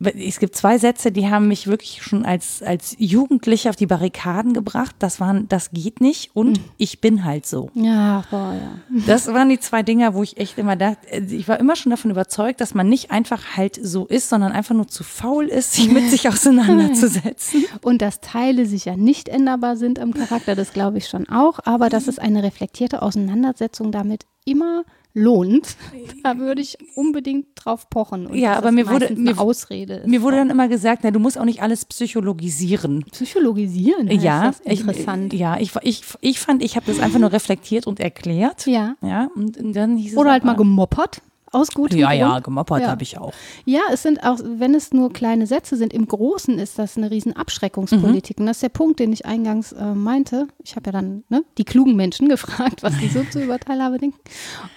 [0.00, 4.52] es gibt zwei Sätze, die haben mich wirklich schon als, als Jugendliche auf die Barrikaden
[4.52, 4.96] gebracht.
[4.98, 6.64] Das waren, das geht nicht und mhm.
[6.78, 7.70] ich bin halt so.
[7.74, 8.98] Ja, boah, ja.
[9.06, 12.10] Das waren die zwei Dinger, wo ich echt immer dachte, ich war immer schon davon
[12.10, 15.90] überzeugt, dass man nicht einfach halt so ist, sondern einfach nur zu faul ist, sich
[15.90, 17.64] mit sich auseinanderzusetzen.
[17.82, 21.88] Und dass Teile sicher nicht änderbar sind am Charakter, das glaube ich schon auch, aber
[21.88, 24.84] dass es eine reflektierte Auseinandersetzung damit immer
[25.14, 25.76] lohnt,
[26.22, 28.26] da würde ich unbedingt drauf pochen.
[28.26, 31.38] Und ja, aber mir wurde mir, Ausrede mir wurde dann immer gesagt, na, du musst
[31.38, 33.04] auch nicht alles psychologisieren.
[33.12, 34.10] Psychologisieren?
[34.10, 35.32] Ja, interessant.
[35.32, 38.66] Ich, ja, ich, ich, ich fand, ich habe das einfach nur reflektiert und erklärt.
[38.66, 38.96] Ja.
[39.00, 41.22] Ja, und dann hieß es Oder halt mal gemoppert
[41.54, 42.20] aus gutem ja, Grund.
[42.20, 42.88] Ja, gemoppert ja.
[42.88, 43.32] habe ich auch.
[43.64, 47.10] Ja, es sind auch, wenn es nur kleine Sätze sind, im Großen ist das eine
[47.10, 48.38] riesen Abschreckungspolitik.
[48.38, 48.42] Mhm.
[48.42, 50.48] Und das ist der Punkt, den ich eingangs äh, meinte.
[50.62, 53.98] Ich habe ja dann ne, die klugen Menschen gefragt, was die so zu über Teilhabe
[53.98, 54.18] denken.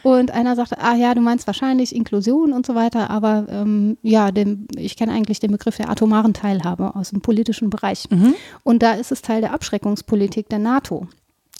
[0.04, 4.32] Und einer sagte, ah ja, du meinst wahrscheinlich Inklusion und so weiter, aber ähm, ja,
[4.32, 8.10] dem, ich kenne eigentlich den Begriff der atomaren Teilhabe aus dem politischen Bereich.
[8.10, 8.36] Mhm.
[8.64, 11.08] Und da ist es Teil der Abschreckungspolitik der NATO.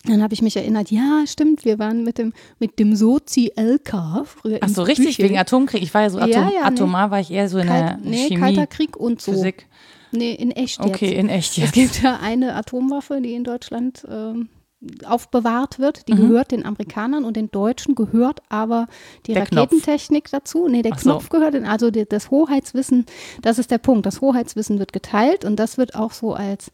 [0.06, 4.60] Dann habe ich mich erinnert, ja, stimmt, wir waren mit dem, mit dem Sozi-LK früher.
[4.62, 5.26] Ach so, richtig, Büchel.
[5.26, 5.82] wegen Atomkrieg.
[5.82, 7.98] Ich war ja so Atom, ja, ja, atomar, war ich eher so in Kalt, der
[8.04, 8.40] nee, Chemie.
[8.40, 9.34] Kalter Krieg und so.
[9.34, 9.68] Physik.
[10.12, 10.88] Nee, in echt jetzt.
[10.88, 11.68] Okay, in echt jetzt.
[11.68, 14.48] Es gibt ja eine Atomwaffe, die in Deutschland ähm,
[15.06, 16.08] aufbewahrt wird.
[16.08, 16.30] Die mhm.
[16.30, 18.88] gehört den Amerikanern und den Deutschen gehört aber
[19.26, 20.44] die der Raketentechnik Knopf.
[20.44, 20.68] dazu.
[20.68, 21.30] Nee, der Ach Knopf so.
[21.30, 23.06] gehört, in, also die, das Hoheitswissen,
[23.42, 24.06] das ist der Punkt.
[24.06, 26.72] Das Hoheitswissen wird geteilt und das wird auch so als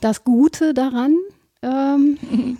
[0.00, 1.16] das Gute daran
[1.62, 2.18] ähm,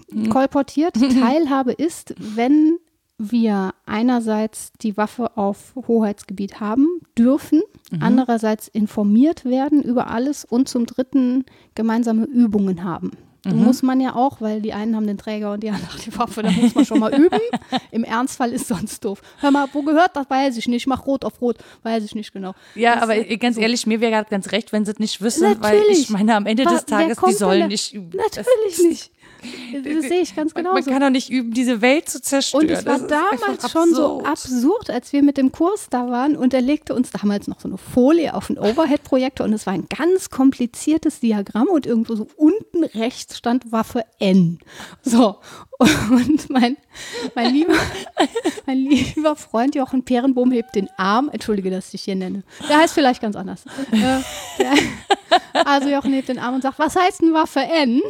[0.31, 0.95] kolportiert.
[1.21, 2.79] Teilhabe ist, wenn
[3.19, 6.87] wir einerseits die Waffe auf Hoheitsgebiet haben
[7.17, 8.03] dürfen, mhm.
[8.03, 11.45] andererseits informiert werden über alles und zum Dritten
[11.75, 13.13] gemeinsame Übungen haben.
[13.45, 13.65] Mhm.
[13.65, 16.43] Muss man ja auch, weil die einen haben den Träger und die anderen die Waffe,
[16.43, 17.41] da muss man schon mal üben.
[17.91, 19.21] Im Ernstfall ist sonst doof.
[19.41, 20.31] Hör mal, wo gehört das?
[20.31, 20.83] Weiß ich nicht.
[20.83, 22.55] Ich mach rot auf rot, weiß ich nicht genau.
[22.75, 23.63] Ja, das aber ganz so.
[23.63, 25.89] ehrlich, mir wäre gerade ganz recht, wenn sie es nicht wissen, Natürlich.
[25.89, 28.17] weil ich meine, am Ende des Tages, die sollen nicht üben.
[28.17, 29.11] Natürlich nicht.
[29.73, 30.75] Das sehe ich ganz genau.
[30.75, 32.65] Man, kann doch nicht üben, diese Welt zu zerstören.
[32.65, 36.55] Und es war damals schon so absurd, als wir mit dem Kurs da waren und
[36.55, 39.87] er legte uns damals noch so eine Folie auf den Overhead-Projektor und es war ein
[39.89, 44.59] ganz kompliziertes Diagramm und irgendwo so unten rechts stand Waffe N.
[45.03, 45.37] So.
[46.11, 46.77] Und mein,
[47.35, 47.75] mein, lieber,
[48.67, 52.43] mein lieber Freund Jochen Perenbohm hebt den Arm, entschuldige, dass ich dich hier nenne.
[52.69, 53.65] Der heißt vielleicht ganz anders.
[53.93, 54.21] Äh,
[54.59, 54.75] der,
[55.65, 58.01] also Jochen hebt den Arm und sagt, was heißt denn Waffe N?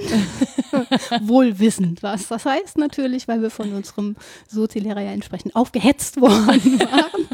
[1.23, 2.29] Wohl wissend was.
[2.29, 4.17] Das heißt natürlich, weil wir von unserem
[4.49, 7.29] Sozialehrer ja entsprechend aufgehetzt worden waren.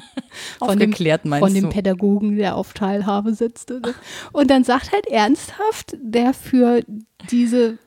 [0.61, 1.71] Aufgeklärt meinst Von dem du?
[1.71, 3.81] Pädagogen, der auf Teilhabe sitzte.
[3.81, 3.95] Ne?
[4.33, 6.83] Und dann sagt halt ernsthaft der für
[7.31, 7.79] diese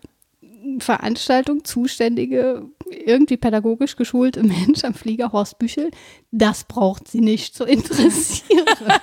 [0.79, 5.91] Veranstaltung zuständige, irgendwie pädagogisch geschulte Mensch am Flieger Horst Büchel,
[6.31, 8.65] das braucht sie nicht zu interessieren.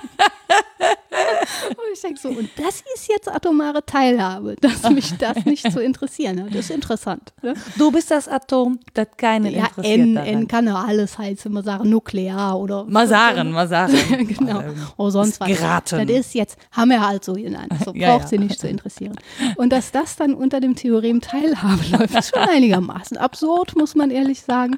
[1.69, 5.81] Und ich denke so, und das ist jetzt atomare Teilhabe, dass mich das nicht zu
[5.81, 6.49] interessieren hat.
[6.49, 7.33] Das ist interessant.
[7.41, 7.53] Ne?
[7.77, 9.99] Du bist das Atom, das keinen ja, interessiert.
[9.99, 10.29] N, daran.
[10.29, 12.85] N kann ja alles heißen, mal sagen, nuklear oder.
[12.85, 13.93] Mal sagen, mal sagen.
[14.27, 14.61] genau.
[14.61, 15.47] Ähm, Oder sonst was.
[15.47, 16.07] geraten.
[16.07, 17.69] Das ist jetzt, haben wir halt so hinein.
[17.83, 18.27] So Ja, braucht ja.
[18.29, 19.15] sie nicht zu interessieren.
[19.57, 24.11] Und dass das dann unter dem Theorem Teilhabe läuft, ist schon einigermaßen absurd, muss man
[24.11, 24.77] ehrlich sagen.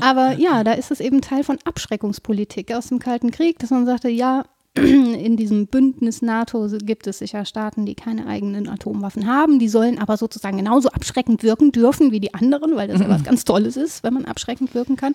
[0.00, 3.84] Aber ja, da ist es eben Teil von Abschreckungspolitik aus dem Kalten Krieg, dass man
[3.84, 4.44] sagte, ja,
[4.76, 9.58] in diesem Bündnis NATO gibt es sicher Staaten, die keine eigenen Atomwaffen haben.
[9.58, 13.22] Die sollen aber sozusagen genauso abschreckend wirken dürfen wie die anderen, weil das ja was
[13.24, 15.12] ganz Tolles ist, wenn man abschreckend wirken kann.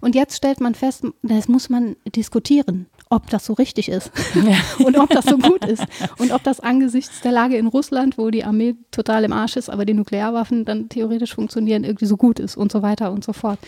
[0.00, 4.10] Und jetzt stellt man fest, das muss man diskutieren, ob das so richtig ist
[4.84, 5.84] und ob das so gut ist
[6.18, 9.68] und ob das angesichts der Lage in Russland, wo die Armee total im Arsch ist,
[9.68, 13.32] aber die Nuklearwaffen dann theoretisch funktionieren, irgendwie so gut ist und so weiter und so
[13.32, 13.58] fort.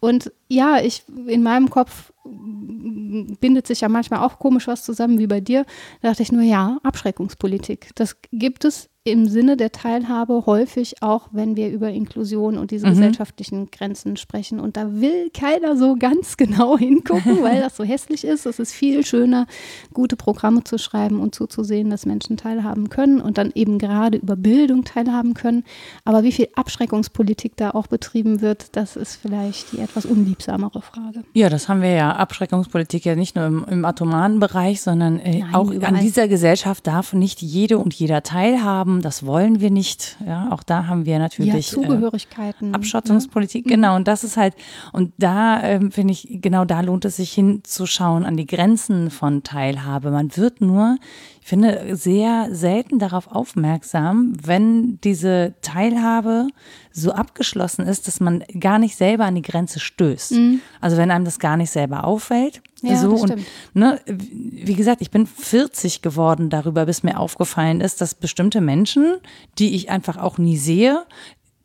[0.00, 5.26] Und ja, ich in meinem Kopf bindet sich ja manchmal auch komisch was zusammen wie
[5.26, 5.64] bei dir.
[6.00, 7.90] Da dachte ich nur, ja, Abschreckungspolitik.
[7.96, 12.86] Das gibt es im Sinne der Teilhabe häufig auch, wenn wir über Inklusion und diese
[12.86, 14.60] gesellschaftlichen Grenzen sprechen.
[14.60, 18.46] Und da will keiner so ganz genau hingucken, weil das so hässlich ist.
[18.46, 19.46] Es ist viel schöner,
[19.92, 24.36] gute Programme zu schreiben und zuzusehen, dass Menschen teilhaben können und dann eben gerade über
[24.36, 25.64] Bildung teilhaben können.
[26.04, 31.24] Aber wie viel Abschreckungspolitik da auch betrieben wird, das ist vielleicht die etwas unliebsamere Frage.
[31.32, 35.40] Ja, das haben wir ja, Abschreckungspolitik ja nicht nur im, im atomaren Bereich, sondern äh,
[35.40, 35.96] Nein, auch überall.
[35.96, 38.91] an dieser Gesellschaft darf nicht jede und jeder teilhaben.
[39.00, 40.16] Das wollen wir nicht.
[40.26, 42.74] Ja, auch da haben wir Ja, natürlich äh, Zugehörigkeiten.
[42.74, 43.96] Abschottungspolitik, genau.
[43.96, 44.54] Und das ist halt,
[44.92, 49.42] und da ähm, finde ich, genau da lohnt es sich hinzuschauen an die Grenzen von
[49.42, 50.10] Teilhabe.
[50.10, 50.96] Man wird nur,
[51.42, 56.46] ich finde, sehr selten darauf aufmerksam, wenn diese Teilhabe
[56.92, 60.34] so abgeschlossen ist, dass man gar nicht selber an die Grenze stößt.
[60.80, 62.62] Also wenn einem das gar nicht selber auffällt.
[62.80, 62.88] Mhm.
[62.88, 67.80] Ja, so das und ne, wie gesagt, ich bin 40 geworden darüber, bis mir aufgefallen
[67.80, 69.16] ist, dass bestimmte Menschen,
[69.58, 71.04] die ich einfach auch nie sehe,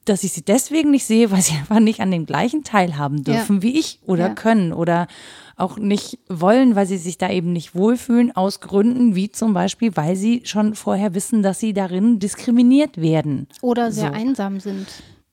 [0.09, 3.57] dass ich sie deswegen nicht sehe, weil sie einfach nicht an dem gleichen teilhaben dürfen
[3.57, 3.61] Ja.
[3.63, 4.33] wie ich oder Ja.
[4.33, 5.07] können oder
[5.55, 9.95] auch nicht wollen, weil sie sich da eben nicht wohlfühlen, aus Gründen wie zum Beispiel,
[9.95, 13.47] weil sie schon vorher wissen, dass sie darin diskriminiert werden.
[13.61, 14.13] Oder sehr So.
[14.13, 14.87] einsam sind.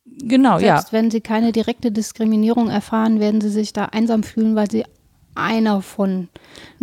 [0.06, 0.76] Genau, ja.
[0.76, 4.84] Selbst wenn sie keine direkte Diskriminierung erfahren, werden sie sich da einsam fühlen, weil sie
[5.34, 6.28] einer von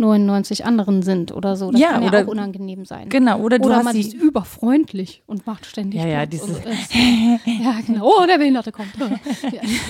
[0.02, 1.70] 99 anderen sind oder so.
[1.70, 3.08] Das Ja, kann ja oder- auch unangenehm sein.
[3.08, 6.66] Genau, oder du oder hast man ist überfreundlich und macht ständig Ja, ja, dieses- und
[6.66, 6.94] ist,
[7.46, 8.06] ja, genau.
[8.18, 8.92] Oh, der Behinderte kommt.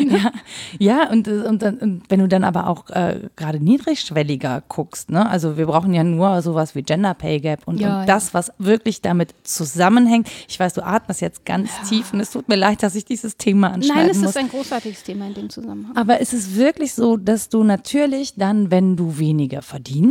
[0.01, 0.33] Ja.
[0.79, 5.29] Ja, und, äh, und, dann, wenn du dann aber auch äh, gerade niedrigschwelliger guckst, ne?
[5.29, 8.53] also wir brauchen ja nur sowas wie Gender Pay Gap und, Ja, und das, was
[8.59, 10.29] wirklich damit zusammenhängt.
[10.49, 13.37] Ich weiß, du atmest jetzt ganz tief und es tut mir leid, dass ich dieses
[13.37, 14.31] Thema anschneiden Nein, es muss.
[14.31, 15.97] ist ein großartiges Thema in dem Zusammenhang.
[15.97, 20.02] Aber es ist wirklich so, dass du natürlich dann, wenn du weniger verdienst,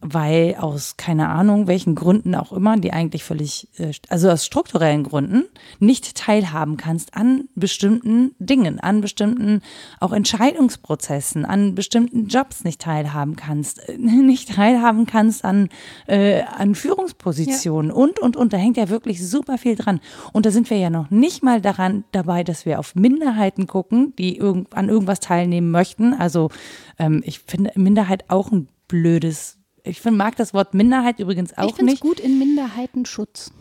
[0.00, 5.04] weil aus keine Ahnung welchen Gründen auch immer, die eigentlich völlig, äh, also aus strukturellen
[5.04, 5.44] Gründen,
[5.78, 9.60] nicht teilhaben kannst an bestimmten Dingen, an bestimmten
[10.00, 15.68] auch Entscheidungsprozessen, an bestimmten Jobs nicht teilhaben kannst, äh, nicht teilhaben kannst an,
[16.06, 18.52] äh, an Führungspositionen und, und, und.
[18.54, 20.00] Da hängt ja wirklich super viel dran.
[20.32, 24.14] Und da sind wir ja noch nicht mal daran dabei, dass wir auf Minderheiten gucken,
[24.16, 26.14] die irgend, an irgendwas teilnehmen möchten.
[26.14, 26.50] Also
[26.98, 31.58] ähm, ich finde Minderheit auch ein blödes ich find, mag das Wort Minderheit übrigens ich
[31.58, 32.02] auch finde es nicht.
[32.02, 33.52] gut in Minderheitenschutz.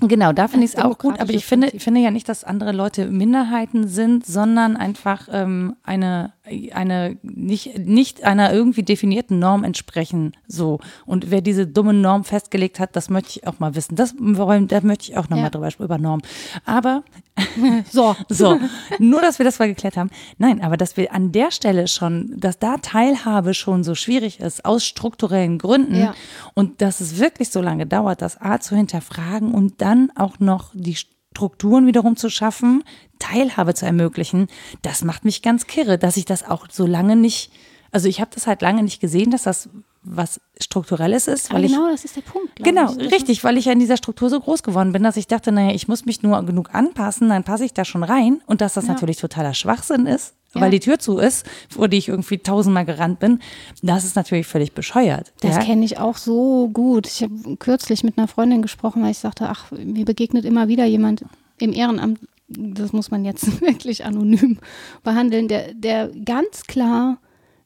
[0.00, 2.42] Genau, da finde ich es auch gut, aber ich finde, ich finde ja nicht, dass
[2.42, 6.32] andere Leute Minderheiten sind, sondern einfach ähm, eine,
[6.72, 10.32] eine nicht, nicht einer irgendwie definierten Norm entsprechen.
[10.46, 10.80] So.
[11.06, 13.96] Und wer diese dumme Norm festgelegt hat, das möchte ich auch mal wissen.
[13.96, 15.50] Das wollen, da möchte ich auch nochmal Ja.
[15.50, 16.20] drüber sprechen, über Norm.
[16.64, 17.02] Aber
[17.90, 18.16] So.
[18.28, 18.58] so,
[18.98, 20.10] nur dass wir das mal geklärt haben.
[20.38, 24.64] Nein, aber dass wir an der Stelle schon, dass da Teilhabe schon so schwierig ist,
[24.64, 26.14] aus strukturellen Gründen Ja.
[26.54, 30.70] und dass es wirklich so lange dauert, das A zu hinterfragen und dann auch noch
[30.74, 30.96] die
[31.40, 32.82] Strukturen wiederum zu schaffen,
[33.18, 34.48] Teilhabe zu ermöglichen,
[34.82, 37.52] das macht mich ganz kirre, dass ich das auch so lange nicht,
[37.92, 39.68] also ich habe das halt lange nicht gesehen, dass das
[40.02, 42.56] was Strukturelles ist, weil Aber ich genau das ist der Punkt.
[42.56, 43.12] Genau, ich.
[43.12, 45.74] Richtig, weil ich ja in dieser Struktur so groß geworden bin, dass ich dachte, naja,
[45.74, 48.40] ich muss mich nur genug anpassen, dann passe ich da schon rein.
[48.46, 48.94] Und dass das Ja.
[48.94, 50.62] natürlich totaler Schwachsinn ist, Ja.
[50.62, 53.38] weil die Tür zu ist, vor die ich irgendwie tausendmal gerannt bin,
[53.82, 55.32] das ist natürlich völlig bescheuert.
[55.40, 55.62] Das ja?
[55.62, 57.06] kenne ich auch so gut.
[57.06, 60.84] Ich habe kürzlich mit einer Freundin gesprochen, weil ich sagte, ach, mir begegnet immer wieder
[60.86, 61.24] jemand
[61.58, 64.58] im Ehrenamt, das muss man jetzt wirklich anonym
[65.04, 67.18] behandeln, der, der ganz klar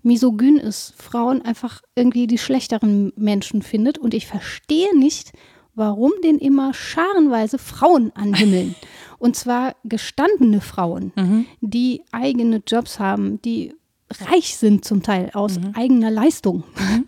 [0.02, 3.96] misogyn ist, Frauen einfach irgendwie die schlechteren Menschen findet.
[3.96, 5.32] Und ich verstehe nicht,
[5.74, 8.74] warum den immer scharenweise Frauen anhimmeln.
[9.24, 13.74] Und zwar gestandene Frauen, die eigene Jobs haben, die
[14.10, 16.62] reich sind zum Teil aus eigener Leistung.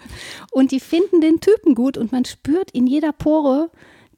[0.50, 3.70] Und die finden den Typen gut und man spürt in jeder Pore,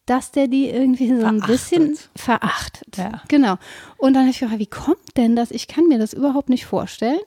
[0.06, 1.46] dass der die irgendwie so ein Verachtet.
[1.48, 2.96] bisschen verachtet.
[2.96, 3.22] Ja.
[3.26, 3.56] Genau.
[3.96, 5.50] Und dann habe ich gefragt, wie kommt denn das?
[5.50, 7.18] Ich kann mir das überhaupt nicht vorstellen.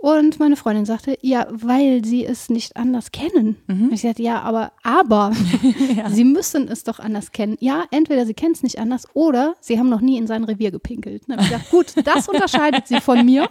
[0.00, 3.56] Und meine Freundin sagte, ja, weil sie es nicht anders kennen.
[3.66, 5.32] Und ich sagte, ja, aber, aber,
[6.08, 7.56] sie müssen es doch anders kennen.
[7.58, 10.70] Ja, entweder sie kennen es nicht anders oder sie haben noch nie in sein Revier
[10.70, 11.24] gepinkelt.
[11.26, 13.50] Dann habe ich gesagt, gut, das unterscheidet sie von mir.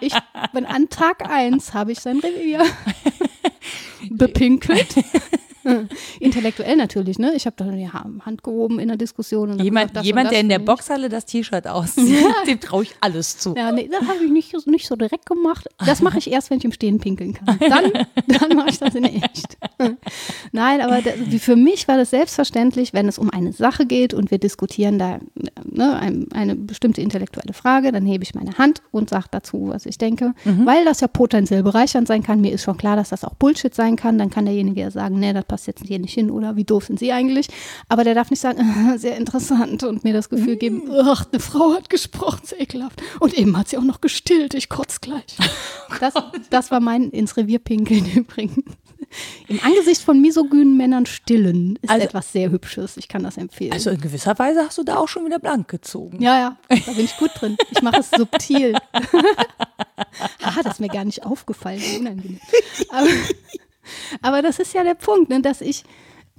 [0.00, 0.14] Ich
[0.52, 2.64] bin an Tag eins habe ich sein Revier
[4.10, 4.94] bepinkelt.
[6.20, 7.32] Intellektuell natürlich, ne?
[7.34, 9.50] Ich habe da die Ha- Hand gehoben in der Diskussion.
[9.50, 10.58] Und Jemand, das und jemand das der in der.
[10.58, 13.54] Boxhalle das T-Shirt auszieht, dem traue ich alles zu.
[13.56, 15.68] Ja, nee, das habe ich nicht, nicht so direkt gemacht.
[15.84, 17.58] Das mache ich erst, wenn ich im Stehen pinkeln kann.
[17.58, 17.92] Dann,
[18.38, 19.56] dann mache ich das in echt.
[20.52, 24.14] Nein, aber da, wie für mich war das selbstverständlich, wenn es um eine Sache geht
[24.14, 25.18] und wir diskutieren da
[25.64, 29.86] ne, ein, eine bestimmte intellektuelle Frage, dann hebe ich meine Hand und sage dazu, was
[29.86, 30.34] ich denke.
[30.44, 32.40] Weil das ja potenziell bereichernd sein kann.
[32.40, 34.18] Mir ist schon klar, dass das auch Bullshit sein kann.
[34.18, 36.86] Dann kann derjenige ja sagen, nee, das passt jetzt hier nicht hin oder wie doof
[36.86, 37.48] sind Sie eigentlich.
[37.90, 41.74] Aber der darf nicht sagen, sehr interessant und mir das Gefühl geben, ach, eine Frau
[41.74, 43.02] hat gesprochen, sehr ekelhaft.
[43.20, 45.36] Und eben hat sie auch noch gestillt, ich kotze gleich.
[46.00, 46.14] Das,
[46.48, 48.64] das war mein ins Revier pinkeln übrigens.
[49.46, 52.96] Im Angesicht von misogynen Männern stillen ist Also- etwas sehr Hübsches.
[52.96, 53.72] Ich kann das empfehlen.
[53.74, 56.20] Also in gewisser Weise hast du da auch schon wieder blank gezogen.
[56.22, 57.58] ja, ja, da bin ich gut drin.
[57.70, 58.74] Ich mache es subtil.
[60.42, 61.82] ah, das ist mir gar nicht aufgefallen.
[62.00, 62.40] Unangenehm.
[62.90, 63.06] Aber,
[64.20, 65.84] aber das ist ja der Punkt, ne, dass ich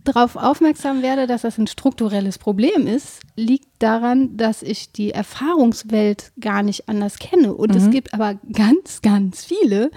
[0.04, 6.34] darauf aufmerksam werde, dass das ein strukturelles Problem ist, liegt daran, dass ich die Erfahrungswelt
[6.40, 7.54] gar nicht anders kenne.
[7.54, 9.92] Und es gibt aber ganz, ganz viele,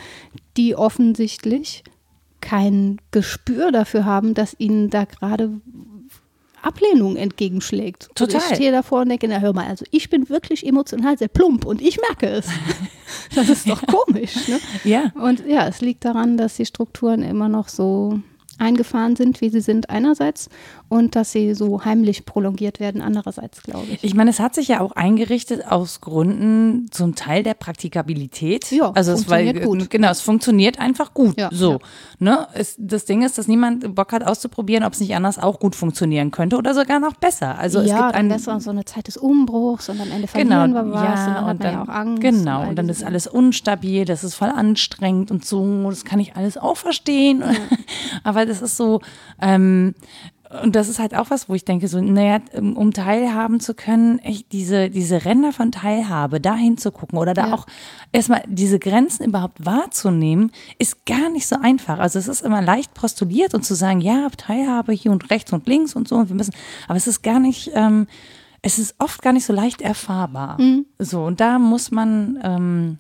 [0.57, 1.83] die offensichtlich
[2.41, 5.61] kein Gespür dafür haben, dass ihnen da gerade
[6.67, 8.09] Ablehnung entgegenschlägt.
[8.09, 8.41] Und Total.
[8.41, 11.65] ich stehe davor und denke, na hör mal, also ich bin wirklich emotional sehr plump
[11.65, 12.49] und ich merke es.
[13.37, 14.49] Das ist doch komisch.
[14.49, 14.59] Ne?
[14.83, 15.13] Ja.
[15.15, 18.21] Und ja, es liegt daran, dass die Strukturen immer noch so
[18.59, 20.49] eingefahren sind, wie sie sind einerseits
[20.89, 24.05] und dass sie so heimlich prolongiert werden andererseits, glaube ich.
[24.05, 28.71] Ich meine, es hat sich ja auch eingerichtet aus Gründen zum Teil der Praktikabilität.
[28.71, 29.91] Ja, also es war, funktioniert gut.
[29.91, 31.39] genau, es funktioniert einfach gut.
[31.39, 31.79] Ja, so, ja.
[32.19, 32.49] ne?
[32.55, 35.75] Es, das Ding ist, dass niemand Bock hat auszuprobieren, ob es nicht anders auch gut
[35.75, 37.59] funktionieren könnte oder sogar noch besser.
[37.59, 40.29] Also es ja, gibt dann es auch so eine Zeit des Umbruchs und am Ende
[40.33, 42.23] Genau, verlieren wir was ja, und dann hat und man ja dann, auch Angst.
[42.23, 46.21] genau, all und dann ist alles unstabil, das ist voll anstrengend und so, das kann
[46.21, 47.43] ich alles auch verstehen.
[48.25, 49.01] Aber das ist so,
[49.41, 49.95] ähm,
[50.63, 53.75] und das ist halt auch was, wo ich denke, so, naja, um um teilhaben zu
[53.75, 57.55] können, echt diese, diese Ränder von Teilhabe, da hinzugucken oder da Ja.
[57.55, 57.67] auch
[58.13, 61.99] erstmal diese Grenzen überhaupt wahrzunehmen, ist gar nicht so einfach.
[61.99, 65.67] Also es ist immer leicht postuliert und zu sagen, ja, Teilhabe hier und rechts und
[65.67, 66.55] links und so und wir müssen,
[66.89, 68.07] aber es ist gar nicht, ähm,
[68.63, 70.59] es ist oft gar nicht so leicht erfahrbar.
[70.99, 72.99] So, und da muss man, ähm,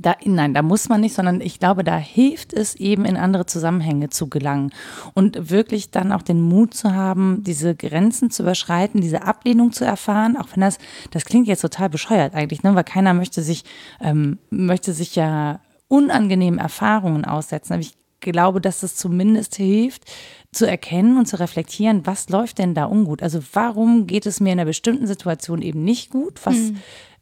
[0.00, 3.44] da, nein, da muss man nicht, sondern ich glaube, da hilft es eben in andere
[3.44, 4.72] Zusammenhänge zu gelangen
[5.12, 9.84] und wirklich dann auch den Mut zu haben, diese Grenzen zu überschreiten, diese Ablehnung zu
[9.84, 10.78] erfahren, auch wenn das,
[11.10, 13.64] das klingt jetzt total bescheuert eigentlich, ne, weil keiner möchte sich,
[14.00, 17.74] ähm, möchte sich ja unangenehmen Erfahrungen aussetzen.
[17.74, 20.04] Aber ich glaube, dass es zumindest hilft,
[20.52, 23.22] zu erkennen und zu reflektieren, was läuft denn da ungut?
[23.22, 26.40] Also warum geht es mir in einer bestimmten Situation eben nicht gut?
[26.44, 26.72] Was,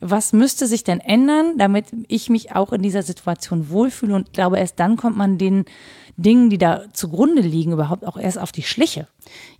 [0.00, 4.14] was müsste sich denn ändern, damit ich mich auch in dieser Situation wohlfühle?
[4.14, 5.64] Und glaube, erst dann kommt man den
[6.16, 9.06] Dingen, die da zugrunde liegen, überhaupt auch erst auf die Schliche.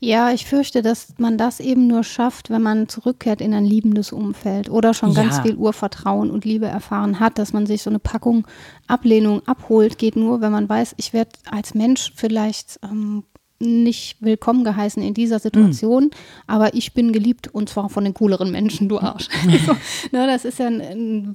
[0.01, 4.12] Ja, ich fürchte, dass man das eben nur schafft, wenn man zurückkehrt in ein liebendes
[4.12, 5.43] Umfeld oder schon ganz Ja.
[5.43, 8.47] viel Urvertrauen und Liebe erfahren hat, dass man sich so eine Packung
[8.89, 13.22] Ablehnung abholt, geht nur, wenn man weiß, ich werde als Mensch vielleicht ähm,
[13.61, 16.11] nicht willkommen geheißen in dieser Situation,
[16.46, 19.28] aber ich bin geliebt und zwar von den cooleren Menschen, du Arsch.
[19.66, 19.72] so,
[20.12, 20.70] ne, das ist ja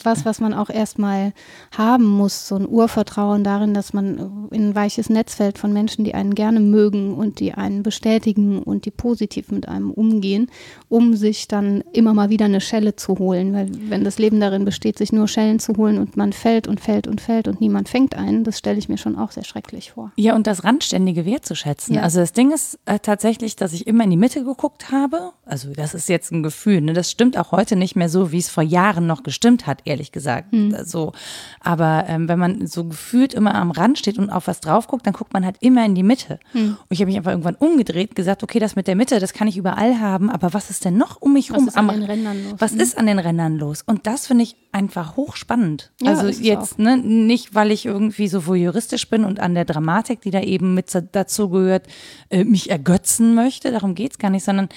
[0.04, 1.34] was, was man auch erstmal
[1.78, 6.06] haben muss, so ein Urvertrauen darin, dass man in ein weiches Netz fällt von Menschen,
[6.06, 10.50] die einen gerne mögen und die einen bestätigen und die positiv mit einem umgehen,
[10.88, 13.54] um sich dann immer mal wieder eine Schelle zu holen.
[13.54, 16.80] Weil wenn das Leben darin besteht, sich nur Schellen zu holen und man fällt und
[16.80, 19.92] fällt und fällt und niemand fängt einen, das stelle ich mir schon auch sehr schrecklich
[19.92, 20.14] vor.
[20.16, 21.96] Ja, und das Randständige wertzuschätzen.
[21.96, 22.04] Ja.
[22.04, 25.32] Also das Ding ist äh, tatsächlich, dass ich immer in die Mitte geguckt habe.
[25.46, 26.82] Also das ist jetzt ein Gefühl.
[26.82, 26.94] Ne?
[26.94, 30.12] Das stimmt auch heute nicht mehr so, wie es vor Jahren noch gestimmt hat, ehrlich
[30.12, 30.54] gesagt.
[30.54, 31.14] Äh, So.
[31.60, 35.06] Aber ähm, wenn man so gefühlt immer am Rand steht und auf was drauf guckt,
[35.06, 36.40] dann guckt man halt immer in die Mitte.
[36.54, 39.48] Und ich habe mich einfach irgendwann umgedreht, gesagt, okay, das mit der Mitte, das kann
[39.48, 41.68] ich überall haben, aber was ist denn noch um mich Was rum?
[41.68, 42.54] ist an am- den Rändern los?
[42.60, 43.82] Was ist an den Rändern los?
[43.86, 45.92] Und das finde ich einfach hochspannend.
[46.02, 49.66] Ja, also es jetzt ne, nicht, weil ich irgendwie so voyeuristisch bin und an der
[49.66, 51.88] Dramatik, die da eben mit dazu gehört,
[52.30, 53.72] äh, mich ergötzen möchte.
[53.72, 54.70] Darum geht's gar nicht, sondern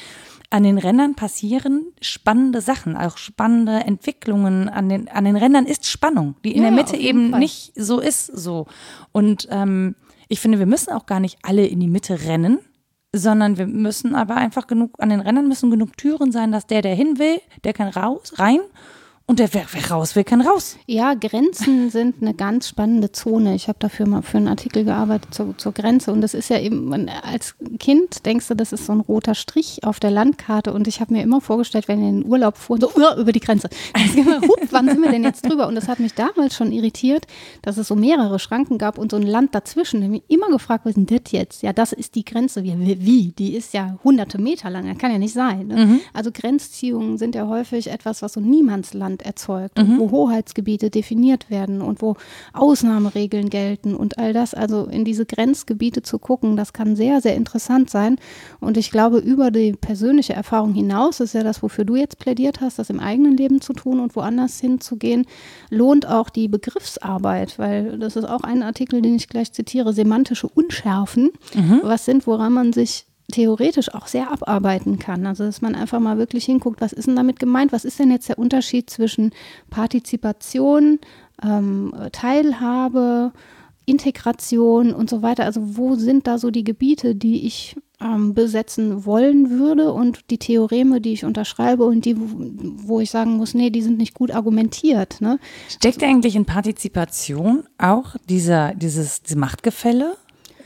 [0.50, 4.68] an den Rändern passieren spannende Sachen, auch spannende Entwicklungen.
[4.68, 7.40] An den, an den Rändern ist Spannung, die in Ja, der Mitte eben Fall.
[7.40, 8.26] nicht so ist.
[8.26, 8.66] So.
[9.12, 9.96] Und ähm,
[10.28, 12.58] ich finde, wir müssen auch gar nicht alle in die Mitte rennen,
[13.12, 16.82] sondern wir müssen aber einfach genug, an den Rändern müssen genug Türen sein, dass der,
[16.82, 18.60] der hin will, der kann raus, rein
[19.28, 20.76] und der, wer, wer raus will, kann raus.
[20.86, 23.56] Ja, Grenzen sind eine ganz spannende Zone.
[23.56, 26.12] Ich habe dafür mal für einen Artikel gearbeitet zur, zur Grenze.
[26.12, 29.82] Und das ist ja eben, als Kind denkst du, das ist so ein roter Strich
[29.82, 30.72] auf der Landkarte.
[30.72, 33.32] Und ich habe mir immer vorgestellt, wenn wir in den Urlaub fuhren, so "Uah, über
[33.32, 33.68] die Grenze.
[34.16, 35.66] Immer, Hup, wann sind wir denn jetzt drüber?
[35.66, 37.26] Und das hat mich damals schon irritiert,
[37.62, 39.98] dass es so mehrere Schranken gab und so ein Land dazwischen.
[39.98, 41.62] Ich habe mich immer gefragt, was ist denn das jetzt?
[41.64, 42.62] Ja, das ist die Grenze.
[42.62, 43.04] Wie?
[43.04, 43.32] wie?
[43.32, 44.86] Die ist ja hunderte Meter lang.
[44.86, 45.66] Das kann ja nicht sein.
[45.66, 46.00] Ne?
[46.14, 48.48] Also Grenzziehungen sind ja häufig etwas, was so ein
[49.16, 52.16] Niemandsland erzeugt, und wo Hoheitsgebiete definiert werden und wo
[52.52, 54.54] Ausnahmeregeln gelten und all das.
[54.54, 58.16] Also in diese Grenzgebiete zu gucken, das kann sehr, sehr interessant sein.
[58.60, 62.60] Und ich glaube, über die persönliche Erfahrung hinaus, ist ja das, wofür du jetzt plädiert
[62.60, 65.26] hast, das im eigenen Leben zu tun und woanders hinzugehen,
[65.70, 70.48] lohnt auch die Begriffsarbeit, weil das ist auch ein Artikel, den ich gleich zitiere, semantische
[70.48, 71.30] Unschärfen,
[71.82, 75.26] was sind, woran man sich theoretisch auch sehr abarbeiten kann.
[75.26, 77.72] Also dass man einfach mal wirklich hinguckt, was ist denn damit gemeint?
[77.72, 79.32] Was ist denn jetzt der Unterschied zwischen
[79.70, 81.00] Partizipation,
[81.42, 83.32] ähm, Teilhabe,
[83.84, 85.44] Integration und so weiter?
[85.44, 90.38] Also wo sind da so die Gebiete, die ich ähm, besetzen wollen würde und die
[90.38, 94.30] Theoreme, die ich unterschreibe und die, wo, ich sagen muss, nee, die sind nicht gut
[94.30, 95.20] argumentiert.
[95.20, 95.38] Ne?
[95.68, 100.16] Steckt eigentlich in Partizipation auch dieser, dieses, dieses Machtgefälle?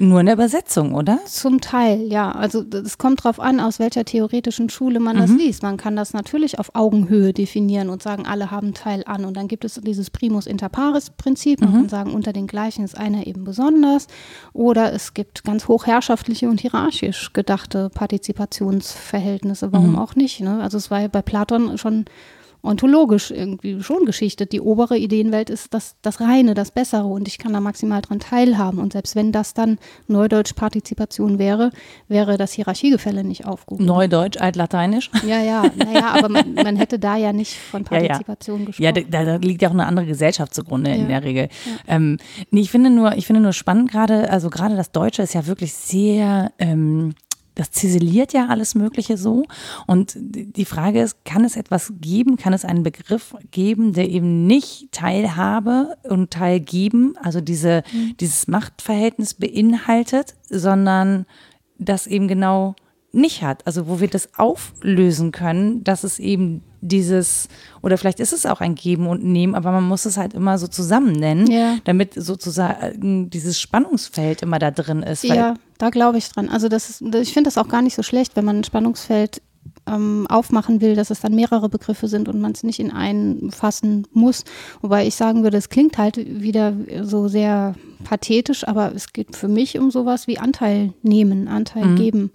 [0.02, 1.18] Nur in der Übersetzung, oder?
[1.26, 2.32] Zum Teil, ja.
[2.32, 5.62] Also es kommt darauf an, aus welcher theoretischen Schule man das liest.
[5.62, 9.26] Man kann das natürlich auf Augenhöhe definieren und sagen, alle haben Teil an.
[9.26, 11.60] Und dann gibt es dieses Primus inter pares Prinzip.
[11.60, 14.06] Man kann sagen, unter den gleichen ist einer eben besonders.
[14.54, 19.70] Oder es gibt ganz hochherrschaftliche und hierarchisch gedachte Partizipationsverhältnisse.
[19.70, 20.40] Warum auch nicht?
[20.40, 20.62] Ne?
[20.62, 22.06] Also es war ja bei Platon schon
[22.62, 24.52] ontologisch irgendwie schon geschichtet.
[24.52, 28.20] Die obere Ideenwelt ist das, das Reine, das Bessere und ich kann da maximal dran
[28.20, 28.78] teilhaben.
[28.78, 31.70] Und selbst wenn das dann Neudeutsch Partizipation wäre,
[32.08, 33.84] wäre das Hierarchiegefälle nicht aufgehoben.
[33.84, 35.10] Neudeutsch, Altlateinisch.
[35.26, 38.06] Ja, ja, naja, aber man, man hätte da ja nicht von Ja, ja.
[38.08, 38.84] Partizipation gesprochen.
[38.84, 41.08] Ja, da, da liegt ja auch eine andere Gesellschaft zugrunde in Ja.
[41.08, 41.48] der Regel.
[41.88, 42.18] Ähm,
[42.50, 45.46] nee, ich finde nur, ich finde nur spannend gerade, also gerade das Deutsche ist ja
[45.46, 47.14] wirklich sehr, ähm,
[47.54, 49.44] das ziseliert ja alles Mögliche so.
[49.86, 54.46] Und die Frage ist, kann es etwas geben, kann es einen Begriff geben, der eben
[54.46, 57.82] nicht Teilhabe und Teilgeben, also diese,
[58.20, 61.26] dieses Machtverhältnis beinhaltet, sondern
[61.78, 62.74] das eben genau
[63.12, 67.48] nicht hat, also wo wir das auflösen können, dass es eben dieses,
[67.82, 70.58] oder vielleicht ist es auch ein Geben und Nehmen, aber man muss es halt immer
[70.58, 71.76] so zusammen nennen, Ja.
[71.84, 75.24] damit sozusagen dieses Spannungsfeld immer da drin ist.
[75.24, 76.48] Ja, da glaube ich dran.
[76.48, 79.42] Also das ist, ich finde das auch gar nicht so schlecht, wenn man ein Spannungsfeld
[79.86, 83.50] ähm, aufmachen will, dass es dann mehrere Begriffe sind und man es nicht in einen
[83.50, 84.44] fassen muss.
[84.80, 89.48] Wobei ich sagen würde, es klingt halt wieder so sehr pathetisch, aber es geht für
[89.48, 92.30] mich um sowas wie Anteil nehmen, Anteil geben.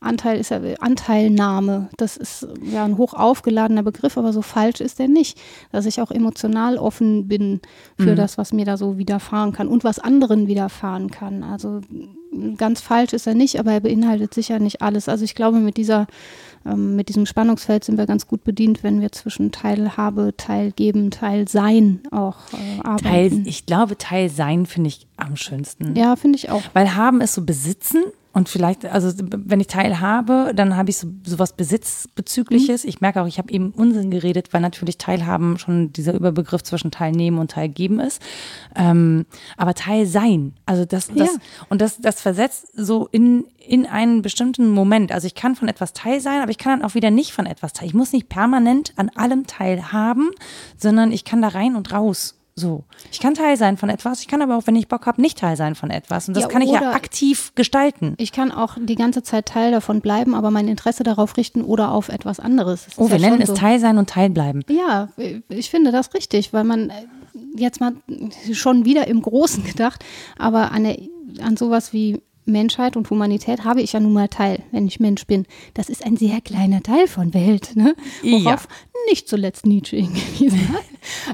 [0.00, 1.90] Anteil ist ja Anteilnahme.
[1.98, 5.38] Das ist ja ein hoch aufgeladener Begriff, aber so falsch ist er nicht.
[5.72, 7.60] Dass ich auch emotional offen bin
[7.98, 11.42] für das, was mir da so widerfahren kann und was anderen widerfahren kann.
[11.42, 11.82] Also
[12.56, 15.08] ganz falsch ist er nicht, aber er beinhaltet sicher nicht alles.
[15.08, 16.06] Also ich glaube, mit dieser,
[16.64, 22.00] ähm, mit diesem Spannungsfeld sind wir ganz gut bedient, wenn wir zwischen Teilhabe, Teilgeben, Teilsein
[22.10, 23.04] auch äh, arbeiten.
[23.04, 25.96] Teil, ich glaube, Teil sein finde ich am schönsten.
[25.96, 26.62] ja, finde ich auch.
[26.72, 28.02] Weil haben ist so besitzen
[28.32, 32.84] und vielleicht, also wenn ich Teilhabe, dann habe ich so sowas Besitzbezügliches.
[32.84, 36.92] Ich merke auch, ich habe eben Unsinn geredet, weil natürlich Teilhaben schon dieser Überbegriff zwischen
[36.92, 38.22] Teilnehmen und Teilgeben ist.
[38.76, 39.26] Ähm,
[39.56, 41.40] aber Teilsein, also das, das Ja.
[41.70, 45.10] und das, das versetzt so in, in einen bestimmten Moment.
[45.10, 47.46] Also ich kann von etwas Teil sein, aber ich kann dann auch wieder nicht von
[47.46, 47.88] etwas teil.
[47.88, 50.30] Ich muss nicht permanent an allem teilhaben,
[50.76, 52.36] sondern ich kann da rein und raus.
[52.60, 52.84] So.
[53.10, 55.38] Ich kann Teil sein von etwas, ich kann aber auch, wenn ich Bock habe, nicht
[55.38, 56.28] Teil sein von etwas.
[56.28, 58.14] Und das Ja, kann ich ja aktiv gestalten.
[58.18, 61.92] Ich kann auch die ganze Zeit Teil davon bleiben, aber mein Interesse darauf richten oder
[61.92, 62.86] auf etwas anderes.
[62.96, 63.54] Oh, wir ja nennen es so.
[63.54, 64.62] Teil sein und Teil bleiben.
[64.68, 65.08] Ja,
[65.48, 67.06] ich finde das richtig, weil man äh,
[67.56, 67.92] jetzt mal
[68.52, 70.04] schon wieder im Großen gedacht,
[70.38, 70.98] aber an, der,
[71.42, 72.20] an sowas wie
[72.50, 75.46] Menschheit und Humanität habe ich ja nun mal teil, wenn ich Mensch bin.
[75.74, 77.94] Das ist ein sehr kleiner Teil von Welt, ne?
[78.22, 78.44] Ja.
[78.44, 78.68] worauf
[79.08, 80.84] nicht zuletzt Nietzsche hingewiesen hat.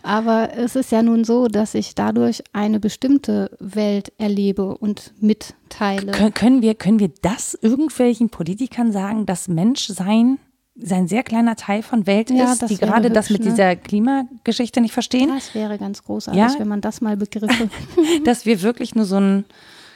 [0.02, 6.12] Aber es ist ja nun so, dass ich dadurch eine bestimmte Welt erlebe und mitteile.
[6.12, 10.38] Kön können, wir, können wir das irgendwelchen Politikern sagen, dass Menschsein
[10.78, 13.50] sein sehr kleiner Teil von Welt Ja, ist, das die gerade das hübsch, mit ne?
[13.50, 15.30] dieser Klimageschichte nicht verstehen?
[15.34, 16.54] Das wäre ganz großartig, Ja?
[16.58, 17.70] wenn man das mal begriffe.
[18.24, 19.44] Dass wir wirklich nur so ein,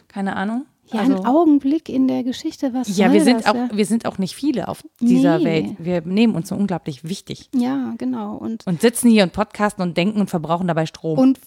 [0.08, 3.55] keine Ahnung, Ja, also, ein Augenblick in der Geschichte, was ja, wir sind das, auch,
[3.55, 3.68] ja?
[3.72, 5.45] wir sind auch nicht viele auf dieser Nee.
[5.45, 5.76] Welt.
[5.78, 8.36] Wir nehmen uns so unglaublich wichtig Ja, genau.
[8.36, 11.18] Und, und sitzen hier und podcasten und denken und verbrauchen dabei Strom.
[11.18, 11.38] und,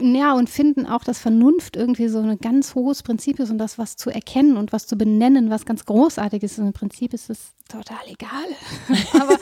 [0.00, 3.78] ja, und finden auch, dass Vernunft irgendwie so ein ganz hohes Prinzip ist und das
[3.78, 6.58] was zu erkennen und was zu benennen, was ganz großartig ist.
[6.58, 8.98] Und im Prinzip ist es total egal.
[9.20, 9.36] Aber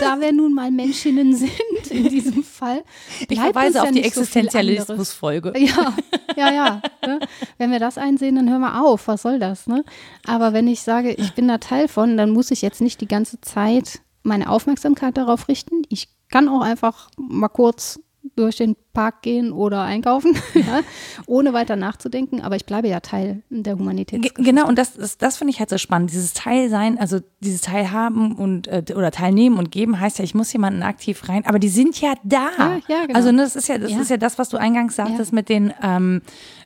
[0.00, 1.50] da wir nun mal Menschinnen sind,
[1.90, 2.82] in diesem Fall,
[3.28, 4.20] ich verweise ja auf die nicht so.
[4.20, 5.52] Existenzialismus-Folge.
[5.56, 5.94] Ja,
[6.36, 6.82] ja, ja.
[7.06, 7.20] Ne?
[7.58, 8.97] Wenn wir das einsehen, dann hören wir auf.
[9.06, 9.66] Was soll das?
[9.66, 9.84] Ne?
[10.26, 13.08] Aber wenn ich sage, ich bin da Teil von, dann muss ich jetzt nicht die
[13.08, 15.82] ganze Zeit meine Aufmerksamkeit darauf richten.
[15.88, 18.00] Ich kann auch einfach mal kurz
[18.36, 20.80] durch den Park gehen oder einkaufen, ja,
[21.26, 22.40] ohne weiter nachzudenken.
[22.40, 24.34] Aber ich bleibe ja Teil der Humanität.
[24.34, 26.10] Genau, und das, das, das finde ich halt so spannend.
[26.10, 30.52] Dieses Teilsein, also dieses Teilhaben und äh, oder Teilnehmen und geben heißt ja, ich muss
[30.52, 32.48] jemanden aktiv rein, aber die sind ja da.
[32.58, 33.14] Ja, ja, genau.
[33.16, 34.00] Also ne, das ist ja, das Ja.
[34.00, 36.20] ist ja das, was du eingangs sagtest mit den ähm,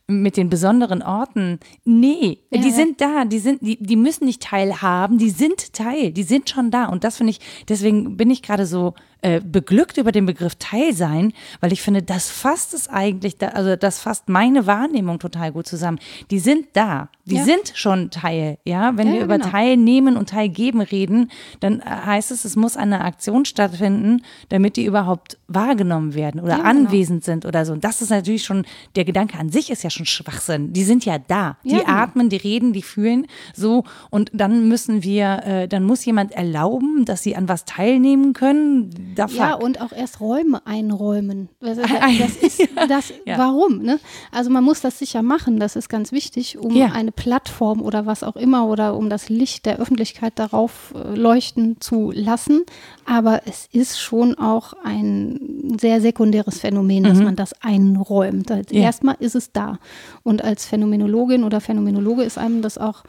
[0.08, 1.58] mit den besonderen Orten.
[1.84, 2.74] Nee, Ja, die ja.
[2.74, 6.70] sind da, die sind, die, die müssen nicht teilhaben, die sind Teil, die sind schon
[6.70, 6.86] da.
[6.86, 11.32] Und das finde ich, deswegen bin ich gerade so äh, beglückt über den Begriff Teilsein,
[11.60, 15.98] weil ich finde, das fasst es eigentlich, also das fasst meine Wahrnehmung total gut zusammen.
[16.30, 17.44] Die sind da, die Ja.
[17.44, 18.96] sind schon Teil, ja.
[18.96, 19.50] Wenn Ja, wir über genau.
[19.50, 24.84] Teilnehmen und Teilgeben reden, dann äh, heißt es, es muss eine Aktion stattfinden, damit die
[24.84, 26.68] überhaupt wahrgenommen werden oder Ja, genau.
[26.68, 27.72] anwesend sind oder so.
[27.74, 28.64] Und das ist natürlich schon,
[28.96, 30.72] der Gedanke an sich ist ja schon Schwachsinn.
[30.72, 31.58] Die sind ja da.
[31.64, 31.84] Die genau.
[31.86, 33.84] atmen, die reden, die fühlen so.
[34.10, 38.90] Und dann müssen wir, äh, dann muss jemand erlauben, dass sie an was teilnehmen können.
[39.14, 39.62] Da Ja, fuck.
[39.62, 41.48] und auch erst Räume einräumen.
[41.60, 43.78] Das, das, ist das, warum?
[43.82, 44.00] Ne?
[44.32, 46.86] Also man muss das sicher machen, das ist ganz wichtig, um Ja.
[47.12, 51.80] Eine Plattform oder was auch immer oder um das Licht der Öffentlichkeit darauf äh, leuchten
[51.80, 52.62] zu lassen.
[53.04, 58.50] Aber es ist schon auch ein sehr sekundäres Phänomen, dass man das einräumt.
[58.50, 58.78] Als Mhm.
[58.78, 58.84] Ja.
[58.84, 59.78] Erstmal ist es da.
[60.22, 63.04] Und als Phänomenologin oder Phänomenologe ist einem das auch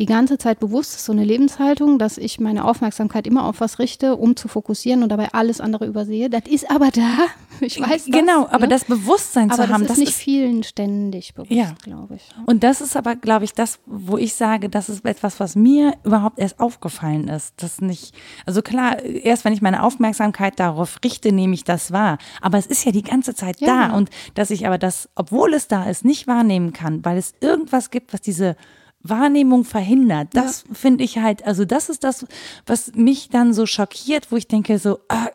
[0.00, 3.78] die ganze Zeit bewusst, ist so eine Lebenshaltung, dass ich meine Aufmerksamkeit immer auf was
[3.78, 6.28] richte, um zu fokussieren und dabei alles andere übersehe.
[6.28, 7.02] Das ist aber da.
[7.60, 8.06] Ich weiß das.
[8.06, 8.68] Genau, aber ne?
[8.68, 11.72] das Bewusstsein aber zu haben, das ist das nicht ist vielen ständig bewusst, Ja.
[11.84, 12.22] glaube ich.
[12.46, 15.94] Und das ist aber, glaube ich, das, wo ich sage, das ist etwas, was mir
[16.02, 17.54] überhaupt erst aufgefallen ist.
[17.58, 18.12] Das nicht,
[18.44, 22.18] also klar, erst wenn ich meine Aufmerksamkeit darauf richte, nehme ich das wahr.
[22.40, 23.86] Aber es ist ja die ganze Zeit Ja, da.
[23.86, 23.98] genau.
[23.98, 27.90] Und dass ich aber das, obwohl es da ist, nicht wahrnehmen kann, weil es irgendwas
[27.92, 28.56] gibt, was diese
[29.04, 30.28] Wahrnehmung verhindert.
[30.32, 32.26] Das finde ich halt, also das ist das,
[32.66, 35.28] was mich dann so schockiert, wo ich denke so, ah,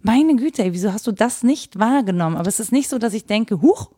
[0.00, 2.36] meine Güte, ey, wieso hast du das nicht wahrgenommen?
[2.36, 3.90] Aber es ist nicht so, dass ich denke, huch,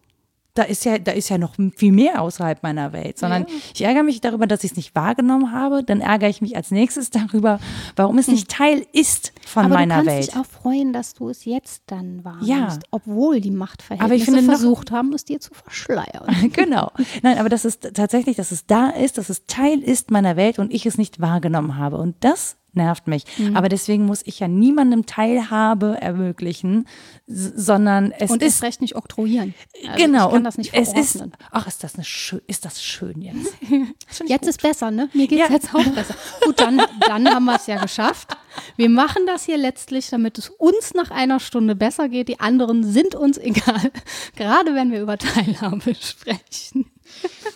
[0.59, 4.03] da ist ja, da ist ja noch viel mehr außerhalb meiner Welt, sondern ich ärgere
[4.03, 5.85] mich darüber, dass ich es nicht wahrgenommen habe.
[5.85, 7.61] Dann ärgere ich mich als nächstes darüber,
[7.97, 10.27] warum es nicht Teil ist von aber meiner du kannst Welt.
[10.29, 12.79] dich auch freuen, dass du es jetzt dann wahrnimmst, Ja.
[12.91, 16.51] obwohl die Machtverhältnisse finde noch- versucht haben, es dir zu verschleiern.
[16.53, 16.91] genau.
[17.23, 20.59] Nein, aber das ist tatsächlich, dass es da ist, dass es Teil ist meiner Welt
[20.59, 21.97] und ich es nicht wahrgenommen habe.
[21.99, 23.25] Und das nervt mich.
[23.39, 23.57] Mhm.
[23.57, 26.87] Aber deswegen muss ich ja niemandem Teilhabe ermöglichen,
[27.27, 29.55] sondern es Und ist erst recht nicht oktroyieren.
[29.89, 31.33] Also genau Ich kann und das nicht es ist verordnen.
[31.51, 33.53] ach ist das eine schön ist das schön jetzt
[34.09, 34.49] Das Jetzt gut.
[34.51, 35.09] ist besser, ne?
[35.13, 35.55] Mir geht es Ja.
[35.55, 36.15] jetzt auch besser.
[36.45, 38.37] Gut, dann, dann haben wir es ja geschafft.
[38.77, 42.29] Wir machen das hier letztlich, damit es uns nach einer Stunde besser geht.
[42.29, 43.91] Die anderen sind uns egal.
[44.37, 46.91] Gerade wenn wir über Teilhabe sprechen.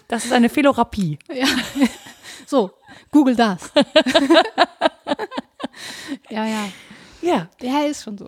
[0.08, 1.46] das ist eine Philorapie Ja.
[2.52, 2.70] So,
[3.10, 3.72] google das.
[6.28, 6.68] ja, ja.
[7.22, 8.26] Ja Ja, ist schon so.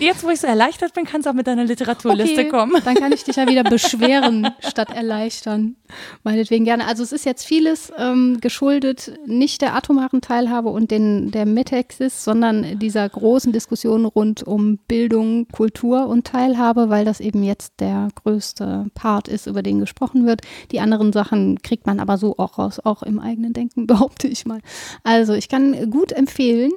[0.00, 2.94] jetzt wo ich so erleichtert bin kannst du auch mit deiner Literaturliste Okay, kommen Dann
[2.94, 5.76] kann ich dich ja wieder beschweren statt erleichtern.
[6.22, 6.86] Meinetwegen gerne.
[6.86, 12.24] Also es ist jetzt vieles ähm, geschuldet, nicht der atomaren Teilhabe und den, der Metexis,
[12.24, 18.08] sondern dieser großen Diskussion rund um Bildung, Kultur und Teilhabe, weil das eben jetzt der
[18.14, 20.42] größte Part ist, über den gesprochen wird.
[20.70, 24.46] Die anderen Sachen kriegt man aber so auch raus, auch im eigenen Denken, behaupte ich
[24.46, 24.60] mal.
[25.04, 26.72] Also ich kann gut empfehlen,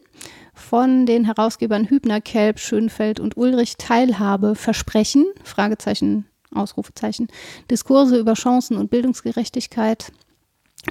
[0.59, 7.27] von den Herausgebern Hübner, Kelb, Schönfeld und Ulrich Teilhabe versprechen, Fragezeichen, Ausrufezeichen,
[7.69, 10.11] Diskurse über Chancen und Bildungsgerechtigkeit,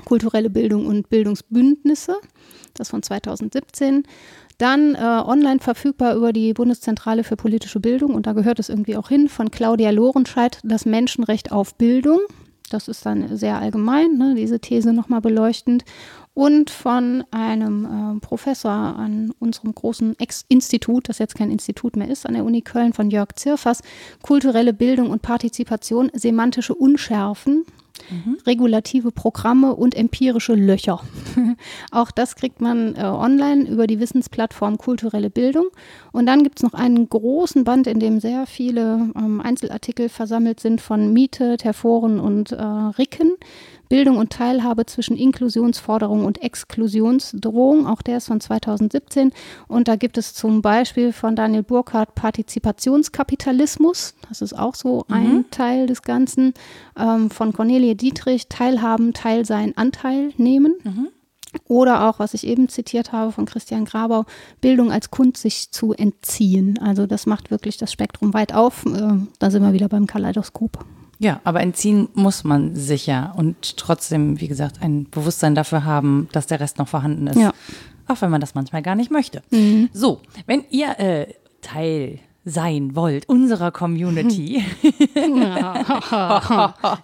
[0.05, 2.17] kulturelle Bildung und Bildungsbündnisse,
[2.75, 4.05] das von 2017.
[4.59, 8.97] Dann äh, online verfügbar über die Bundeszentrale für politische Bildung und da gehört es irgendwie
[8.97, 12.19] auch hin, von Claudia Lorenscheid, das Menschenrecht auf Bildung.
[12.71, 15.85] Das ist dann sehr allgemein, ne, diese These nochmal beleuchtend.
[16.39, 22.27] Und von einem äh, Professor an unserem großen Ex-Institut, das jetzt kein Institut mehr ist,
[22.27, 23.81] an der Uni Köln von Jörg Zirfers,
[24.23, 27.65] kulturelle Bildung und Partizipation, semantische Unschärfen,
[28.47, 31.01] regulative Programme und empirische Löcher.
[31.91, 35.67] Auch das kriegt man äh, online über die Wissensplattform Kulturelle Bildung.
[36.13, 40.61] Und dann gibt es noch einen großen Band, in dem sehr viele ähm, Einzelartikel versammelt
[40.61, 43.33] sind von Miete, Terforen und äh, Ricken
[43.89, 47.87] Bildung und Teilhabe zwischen Inklusionsforderung und Exklusionsdrohung.
[47.87, 49.33] Auch der ist von 2017.
[49.67, 54.15] Und da gibt es zum Beispiel von Daniel Burkhardt Partizipationskapitalismus.
[54.29, 55.15] Das ist auch so mhm.
[55.15, 56.55] ein Teil des Ganzen.
[56.99, 60.75] Ähm, von Cornelie Dietrich Teilhaben, Teilsein, Anteil nehmen.
[60.85, 61.09] Mhm.
[61.67, 64.25] Oder auch, was ich eben zitiert habe von Christian Grabau,
[64.61, 66.79] Bildung als Kunst sich zu entziehen.
[66.79, 68.85] Also das macht wirklich das Spektrum weit auf.
[68.87, 70.85] Äh, da sind wir wieder beim Kaleidoskop.
[71.19, 76.47] Ja, aber entziehen muss man sicher und trotzdem, wie gesagt, ein Bewusstsein dafür haben, dass
[76.47, 77.39] der Rest noch vorhanden ist.
[77.39, 77.53] Ja.
[78.07, 79.43] Auch wenn man das manchmal gar nicht möchte.
[79.51, 79.91] Mhm.
[79.93, 84.65] So, wenn ihr äh, Teil sein wollt, unserer Community.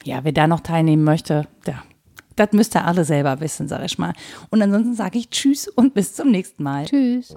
[0.03, 1.83] ja, wer da noch teilnehmen möchte, der
[2.35, 4.13] das müsst ihr alle selber wissen, sag ich mal.
[4.49, 6.85] Und ansonsten sage ich Tschüss und bis zum nächsten Mal.
[6.85, 7.33] Tschüss.